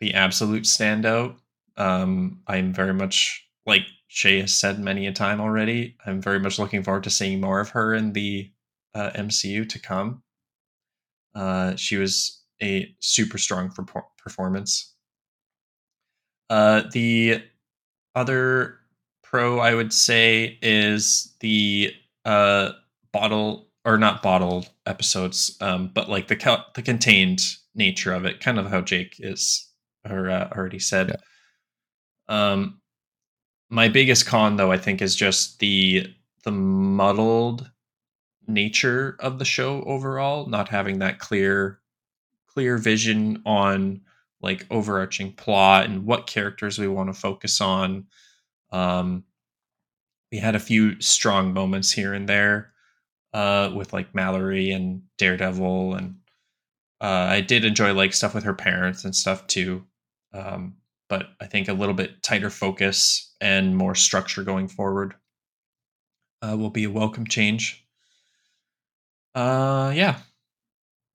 [0.00, 1.36] the absolute standout.
[1.76, 6.58] Um i'm very much like shay has said many a time already i'm very much
[6.58, 8.50] looking forward to seeing more of her in the
[8.94, 10.22] uh, mcu to come.
[11.34, 14.93] Uh she was a super strong perfor- performance
[16.50, 17.42] uh the
[18.14, 18.78] other
[19.22, 21.92] pro i would say is the
[22.24, 22.70] uh
[23.12, 27.40] bottle or not bottled episodes um but like the co- the contained
[27.74, 29.70] nature of it kind of how jake is
[30.08, 31.16] or uh, already said.
[32.28, 32.80] Um
[33.70, 36.06] my biggest con though i think is just the
[36.44, 37.70] the muddled
[38.46, 41.80] nature of the show overall not having that clear
[42.46, 44.00] clear vision on
[44.40, 48.06] like overarching plot and what characters we want to focus on.
[48.72, 49.24] Um
[50.32, 52.72] we had a few strong moments here and there
[53.32, 56.16] uh with like mallory and daredevil and
[57.00, 59.84] uh i did enjoy like stuff with her parents and stuff too
[60.34, 60.76] um
[61.08, 65.14] but i think a little bit tighter focus and more structure going forward
[66.42, 67.86] uh, will be a welcome change.
[69.34, 70.20] Uh yeah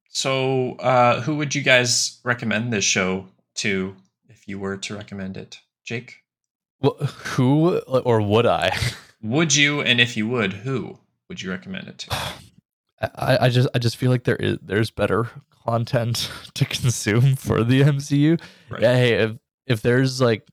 [0.10, 3.96] so uh who would you guys recommend this show to
[4.28, 6.24] if you were to recommend it jake
[6.82, 6.96] Well,
[7.36, 8.76] who or would I?
[9.22, 10.98] would you and if you would who
[11.28, 12.16] would you recommend it to
[13.02, 15.30] I, I just I just feel like there is there's better
[15.66, 18.40] content to consume for the MCU.
[18.70, 19.32] right Yeah, hey, if
[19.68, 20.46] if there's like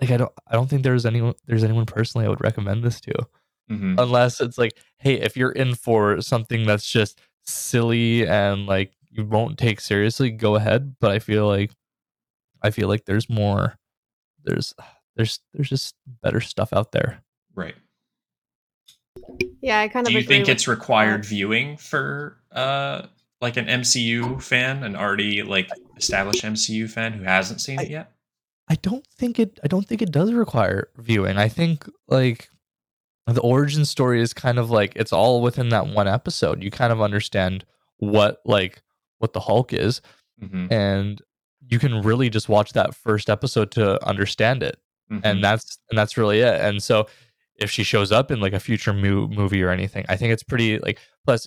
[0.00, 3.00] like I don't I don't think there's anyone there's anyone personally I would recommend this
[3.02, 3.12] to.
[3.70, 3.98] Mhm.
[3.98, 9.24] Unless it's like, hey, if you're in for something that's just silly and like you
[9.24, 10.96] won't take seriously, go ahead.
[11.00, 11.72] But I feel like
[12.62, 13.78] I feel like there's more
[14.44, 14.74] there's
[15.16, 17.22] there's there's just better stuff out there.
[17.54, 17.74] right
[19.60, 21.28] Yeah, I kind of do you think it's required that.
[21.28, 23.06] viewing for uh
[23.40, 28.12] like an MCU fan, an already like established MCU fan who hasn't seen it yet?
[28.68, 31.36] I don't think it I don't think it does require viewing.
[31.36, 32.48] I think like
[33.26, 36.62] the origin story is kind of like it's all within that one episode.
[36.62, 37.64] You kind of understand
[37.98, 38.82] what like
[39.18, 40.00] what the Hulk is
[40.42, 40.72] Mm-hmm.
[40.72, 41.22] and
[41.68, 44.76] you can really just watch that first episode to understand it.
[45.12, 45.20] Mm-hmm.
[45.24, 46.60] And that's and that's really it.
[46.60, 47.06] And so
[47.56, 50.04] if she shows up in like a future mo- movie or anything.
[50.08, 51.46] I think it's pretty like plus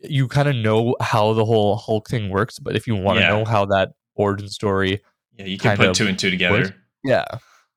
[0.00, 3.22] you kind of know how the whole Hulk thing works, but if you want to
[3.22, 3.28] Yeah.
[3.28, 5.00] know how that origin story,
[5.38, 6.58] Yeah, you can put two and two together.
[6.60, 6.74] would.
[7.04, 7.24] yeah,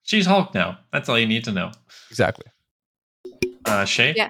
[0.01, 0.79] She's Hulk now.
[0.91, 1.71] That's all you need to know.
[2.09, 2.45] exactly.
[3.67, 4.13] Uh, Shay?
[4.15, 4.29] Yeah.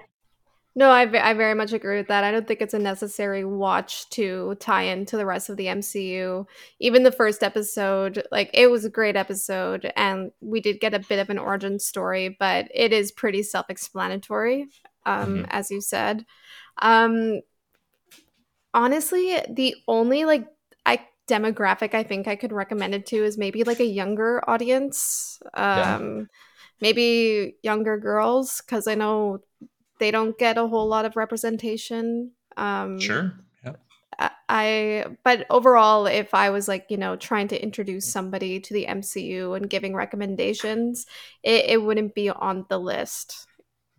[0.75, 2.23] No, I, I very much agree with that.
[2.23, 6.45] I don't think it's a necessary watch to tie into the rest of the MCU.
[6.79, 10.99] Even the first episode, like it was a great episode, and we did get a
[10.99, 14.67] bit of an origin story, but it is pretty self-explanatory,
[15.07, 15.47] um, Mhm.
[15.49, 16.25] as you said.
[16.79, 17.41] Um,
[18.71, 20.47] honestly, the only like
[20.85, 25.41] I demographic I think I could recommend it to is maybe like a younger audience.
[25.55, 25.97] Yeah.
[26.81, 29.39] Maybe younger girls because I know
[29.99, 32.31] they don't get a whole lot of representation.
[32.55, 33.33] Um, Sure.
[33.63, 33.73] Yeah.
[34.19, 38.73] I- I but overall, if I was like you know trying to introduce somebody to
[38.73, 41.05] the MCU and giving recommendations,
[41.43, 43.47] it, it wouldn't be on the list.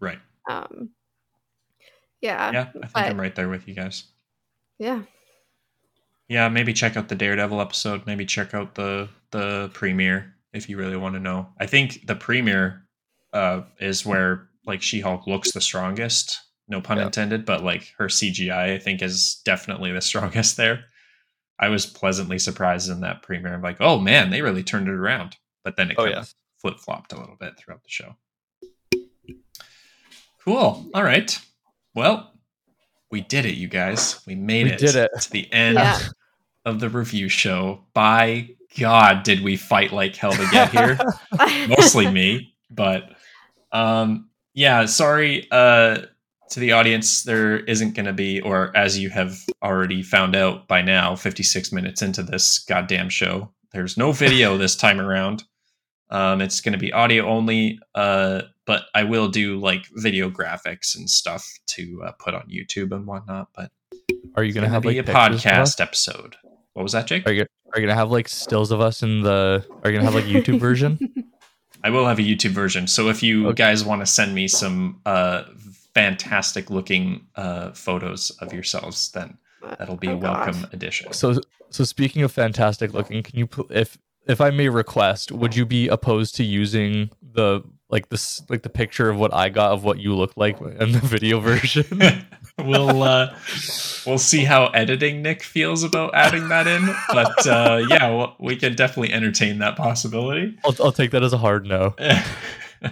[0.00, 0.18] Right.
[0.48, 0.90] Um,
[2.20, 4.04] yeah, Yeah, I think but- I'm right there with you guys.
[4.78, 5.02] yeah.
[6.30, 8.06] Yeah, maybe check out the Daredevil episode.
[8.06, 11.48] Maybe check out the the premiere if you really want to know.
[11.60, 12.86] I think the premiere
[13.32, 16.38] uh, is where like She Hulk looks the strongest.
[16.68, 17.06] No pun Yeah.
[17.06, 20.84] intended, but like her CGI, I think is definitely the strongest there.
[21.58, 23.54] I was pleasantly surprised in that premiere.
[23.54, 25.36] I'm like, oh man, they really turned it around.
[25.64, 26.20] But then it Oh, yeah.
[26.20, 28.16] of flip flopped a little bit throughout the show.
[30.44, 30.88] Cool.
[30.94, 31.38] All right.
[31.94, 32.32] Well,
[33.10, 34.20] we did it, you guys.
[34.26, 35.10] We made We it, did it.
[35.20, 35.98] to the end Yeah.
[36.64, 37.84] of the review show.
[37.94, 40.98] By God, did we fight like hell to get here?
[41.68, 43.10] Mostly me, but
[43.72, 44.86] um, yeah.
[44.86, 46.02] Sorry uh,
[46.50, 47.22] to the audience.
[47.22, 51.72] There isn't going to be, or as you have already found out by now, 56
[51.72, 55.44] minutes into this goddamn show, there's no video this time around.
[56.10, 60.96] Um, it's going to be audio only, uh, but I will do like video graphics
[60.96, 63.48] and stuff to uh, put on YouTube and whatnot.
[63.54, 63.70] But
[64.34, 66.36] Are you gonna going to have be like a pictures of podcast episode.
[66.72, 67.26] What was that, Jake?
[67.26, 67.44] Are you
[67.78, 69.64] are you gonna have like stills of us in the?
[69.84, 70.98] Are you gonna have like YouTube version?
[71.84, 72.88] I will have a YouTube version.
[72.88, 73.54] So if you Okay.
[73.62, 75.44] guys want to send me some uh,
[75.94, 79.38] fantastic looking uh, photos of yourselves, then
[79.78, 80.70] that'll be Oh, a welcome God.
[80.72, 81.12] addition.
[81.12, 85.64] So so speaking of fantastic looking, can you if if I may request, would you
[85.64, 89.84] be opposed to using the like this like the picture of what I got of
[89.84, 91.84] what you look like in the video version?
[92.58, 93.34] we'll uh,
[94.06, 98.56] we'll see how editing Nick feels about adding that in, but uh, yeah, well, we
[98.56, 100.58] can definitely entertain that possibility.
[100.64, 101.94] I'll, I'll take that as a hard no.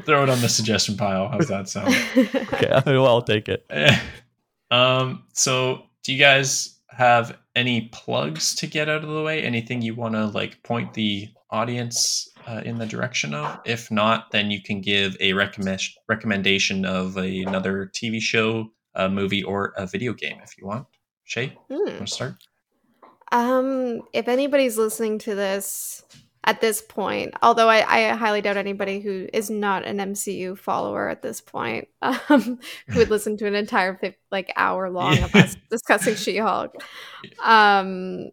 [0.00, 1.28] I'll throw it on the suggestion pile.
[1.28, 1.94] How's that sound?
[2.16, 3.70] Okay, well, I'll take it.
[4.70, 9.42] um, so do you guys have any plugs to get out of the way?
[9.42, 13.60] Anything you want to like point the audience uh, in the direction of?
[13.64, 19.08] If not, then you can give a recommend recommendation of a- another TV show, a
[19.08, 20.86] movie, or a video game if you want.
[21.24, 21.76] Shay, Hmm.
[21.84, 22.34] want to start?
[23.32, 26.02] Um, if anybody's listening to this
[26.42, 31.08] at this point, although I, I highly doubt anybody who is not an MCU follower
[31.08, 34.00] at this point, um, who would listen to an entire
[34.32, 36.74] like hour long of us discussing She-Hulk.
[37.44, 38.30] Um,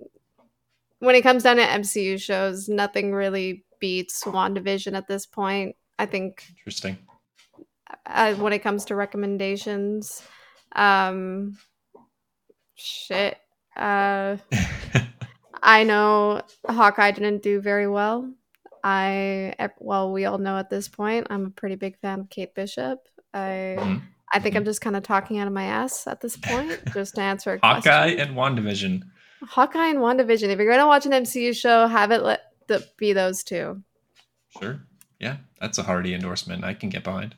[1.00, 5.76] when it comes down to MCU shows, nothing really beats WandaVision at this point.
[6.00, 6.98] I think Interesting.
[8.06, 10.22] uh, when it comes to recommendations,
[10.76, 11.58] um,
[12.76, 13.38] shit.
[13.76, 14.38] Uh,
[15.64, 18.32] I know Hawkeye didn't do very well.
[18.84, 22.54] I well, we all know at this point, I'm a pretty big fan of Kate
[22.56, 23.00] Bishop.
[23.34, 24.02] I Mhm.
[24.34, 24.66] I think I'm Mhm.
[24.66, 27.60] just kind of talking out of my ass at this point, just to answer a
[27.60, 27.82] question.
[27.92, 28.20] Hawkeye question.
[28.20, 29.02] and WandaVision.
[29.44, 30.50] Hawkeye and WandaVision.
[30.50, 33.82] If you're gonna watch an MCU show, have it let the, be those two.
[34.60, 34.80] Sure.
[35.20, 36.64] Yeah, that's a hearty endorsement.
[36.64, 37.36] I can get behind.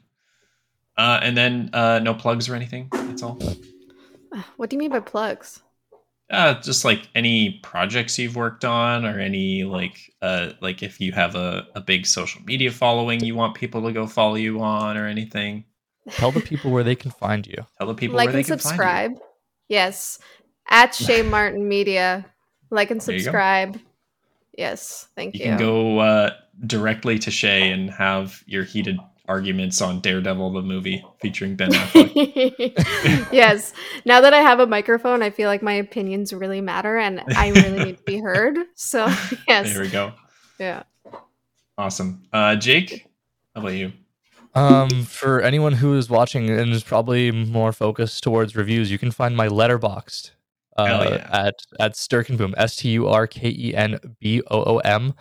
[0.97, 2.89] Uh, and then uh, no plugs or anything.
[2.91, 3.39] That's all.
[4.57, 5.63] What do you mean by plugs?
[6.29, 11.11] Uh, just like any projects you've worked on, or any like uh, like if you
[11.13, 14.97] have a, a big social media following you want people to go follow you on,
[14.97, 15.65] or anything.
[16.11, 17.65] Tell the people where they can find you.
[17.79, 19.13] Tell the people like where they and can subscribe.
[19.67, 20.19] Yes,
[20.67, 22.23] at Shay Martin Media.
[22.69, 23.23] Like and There you go.
[23.23, 23.79] subscribe.
[24.59, 25.39] Yes, thank you.
[25.39, 25.45] you.
[25.45, 26.31] You can go uh,
[26.67, 33.31] directly to Shay and have your heated arguments on Daredevil the movie featuring Ben Affleck.
[33.31, 33.71] yes.
[34.03, 37.51] Now that I have a microphone, I feel like my opinions really matter and I
[37.51, 38.57] really need to be heard.
[38.75, 39.05] So,
[39.47, 39.71] yes.
[39.71, 40.11] there we go.
[40.59, 40.83] Yeah.
[41.77, 42.23] Awesome.
[42.33, 43.07] Uh, Jake,
[43.55, 43.93] how about you?
[44.55, 49.11] Um, for anyone who is watching and is probably more focused towards reviews, you can
[49.11, 50.31] find my Letterboxd
[50.79, 51.29] uh, yeah.
[51.31, 55.13] at at Sturkenboom, S T U R K E N B O O M.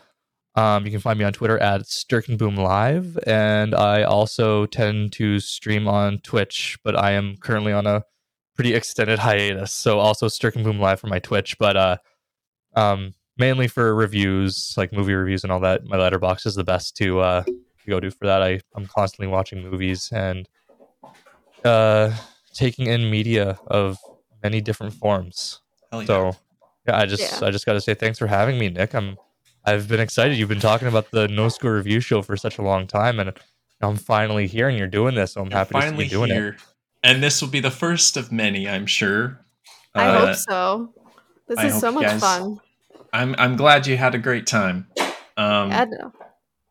[0.54, 5.38] Um, you can find me on Twitter at Sturkenboom Live, and I also tend to
[5.38, 8.02] stream on Twitch, but I am currently on a
[8.56, 9.72] pretty extended hiatus.
[9.72, 11.96] So also Sturkenboom Live for my Twitch, but uh,
[12.74, 15.84] um, mainly for reviews, like movie reviews and all that.
[15.84, 18.42] My letterbox is the best to uh, to go to for that.
[18.42, 20.48] I I'm constantly watching movies and
[21.64, 22.12] uh,
[22.52, 23.98] taking in media of
[24.42, 25.60] many different forms.
[25.90, 26.06] Hell yeah.
[26.06, 26.32] So
[26.86, 27.48] yeah, I just Yeah.
[27.48, 28.94] I just got to say thanks for having me, Nick.
[28.94, 29.16] I'm
[29.64, 30.38] I've been excited.
[30.38, 33.32] You've been talking about the No Score Review Show for such a long time, and
[33.80, 35.32] I'm finally here, and you're doing this.
[35.32, 36.54] So I'm You're happy to see finally you doing it.
[37.02, 39.38] And this will be the first of many, I'm sure.
[39.94, 40.94] I Uh, hope so.
[41.46, 42.58] This I is so much guys- fun.
[43.12, 44.86] I'm I'm glad you had a great time.
[45.36, 46.12] Um, Yeah, no.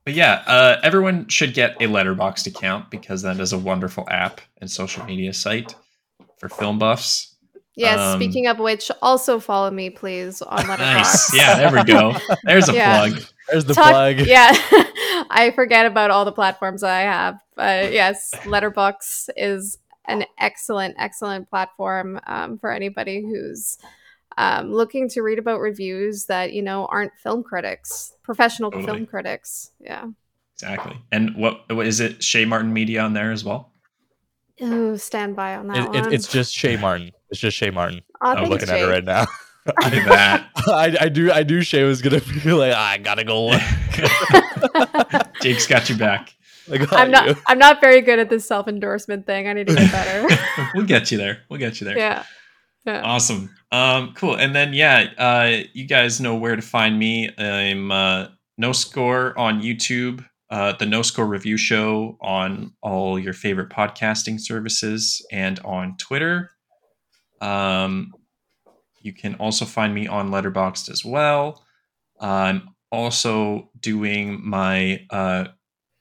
[0.05, 4.39] But yeah, uh, everyone should get a Letterboxd account because that is a wonderful app
[4.61, 5.76] and social media site
[6.39, 7.36] for film buffs.
[7.78, 10.80] Yes, Um, speaking of which, also follow me, please, on Letterboxd.
[10.80, 11.36] Nice.
[11.36, 12.15] Yeah, there we go.
[12.43, 12.97] There's a Yeah.
[13.07, 13.23] plug.
[13.49, 14.15] There's the Talk- plug.
[14.28, 14.51] Yeah,
[15.30, 17.39] I forget about all the platforms I have.
[17.55, 23.78] But yes, Letterboxd is an excellent, excellent platform um, for anybody who's
[24.39, 28.86] um, looking to read about reviews that you know aren't film critics, professional Totally.
[28.88, 29.71] film critics.
[29.80, 30.05] Yeah.
[30.55, 30.97] Exactly.
[31.11, 32.23] And what, what is it?
[32.23, 33.71] Shay Martin Media on there as well.
[34.61, 36.13] Ooh, stand by on that It, it, one.
[36.13, 37.11] it's just Shay Martin.
[37.29, 38.01] It's just Shay Martin.
[38.21, 38.83] Aw, I'm thanks, looking at Jake.
[38.87, 39.21] it right now.
[39.67, 40.47] Look that.
[40.67, 43.47] I, I do I do Shay was gonna be like "Ah, I gotta go.
[43.47, 43.61] look."
[45.41, 46.33] Jake's got your back.
[46.71, 47.27] I got I'm not.
[47.27, 47.35] you.
[47.47, 49.47] I'm not very good at this self endorsement thing.
[49.47, 50.35] I need to get better.
[50.73, 51.39] we'll get you there.
[51.49, 51.97] We'll get you there.
[51.97, 52.23] yeah.
[52.85, 53.01] Yeah.
[53.03, 53.53] Awesome.
[53.73, 54.35] Um, cool.
[54.35, 57.29] And then yeah, uh, you guys know where to find me.
[57.37, 58.27] I'm uh,
[58.57, 64.39] No Score on YouTube, uh, the No Score Review Show on all your favorite podcasting
[64.39, 66.51] services, and on Twitter.
[67.41, 68.13] Um,
[69.01, 71.63] you can also find me on Letterboxd as well.
[72.19, 75.45] I'm also doing my uh,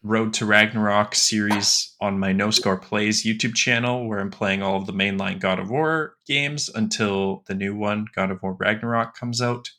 [0.02, 4.76] Road to Ragnarok series on my No Score Plays YouTube channel, where I'm playing all
[4.76, 9.16] of the mainline God of War games until the new one, God of War Ragnarok,
[9.16, 9.70] comes out.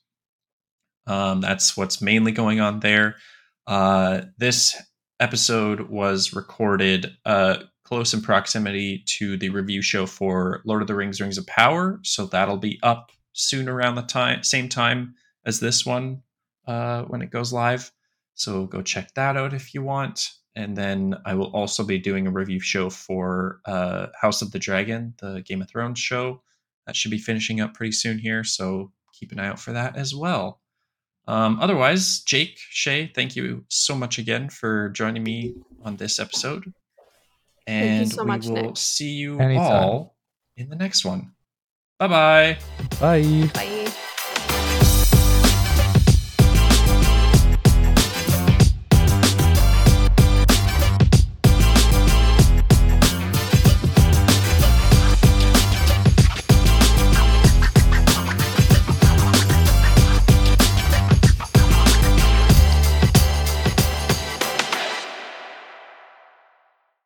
[1.06, 3.16] Um, that's what's mainly going on there.
[3.68, 4.82] Uh, this
[5.20, 10.96] episode was recorded uh, close in proximity to the review show for Lord of the
[10.96, 15.16] Rings: Rings of Power, so that'll be up soon around the time, same time
[15.46, 16.22] as this one
[16.68, 17.92] uh, when it goes live.
[18.36, 20.32] So go check that out if you want.
[20.56, 24.60] And then I will also be doing a review show for uh, House of the
[24.60, 26.42] Dragon, the Game of Thrones show.
[26.88, 28.44] That should be finishing up pretty soon here.
[28.44, 30.62] So keep an eye out for that as well.
[31.28, 36.66] Um, otherwise, Jake, Shay, thank you so much again for joining me on this episode.
[36.66, 36.74] you
[37.68, 38.78] And so we much, will Nick.
[38.78, 39.84] see you Anytime.
[39.84, 40.16] all
[40.56, 41.34] in the next one.
[42.00, 42.58] Bye bye.
[43.00, 43.52] Bye.
[43.54, 43.92] Bye.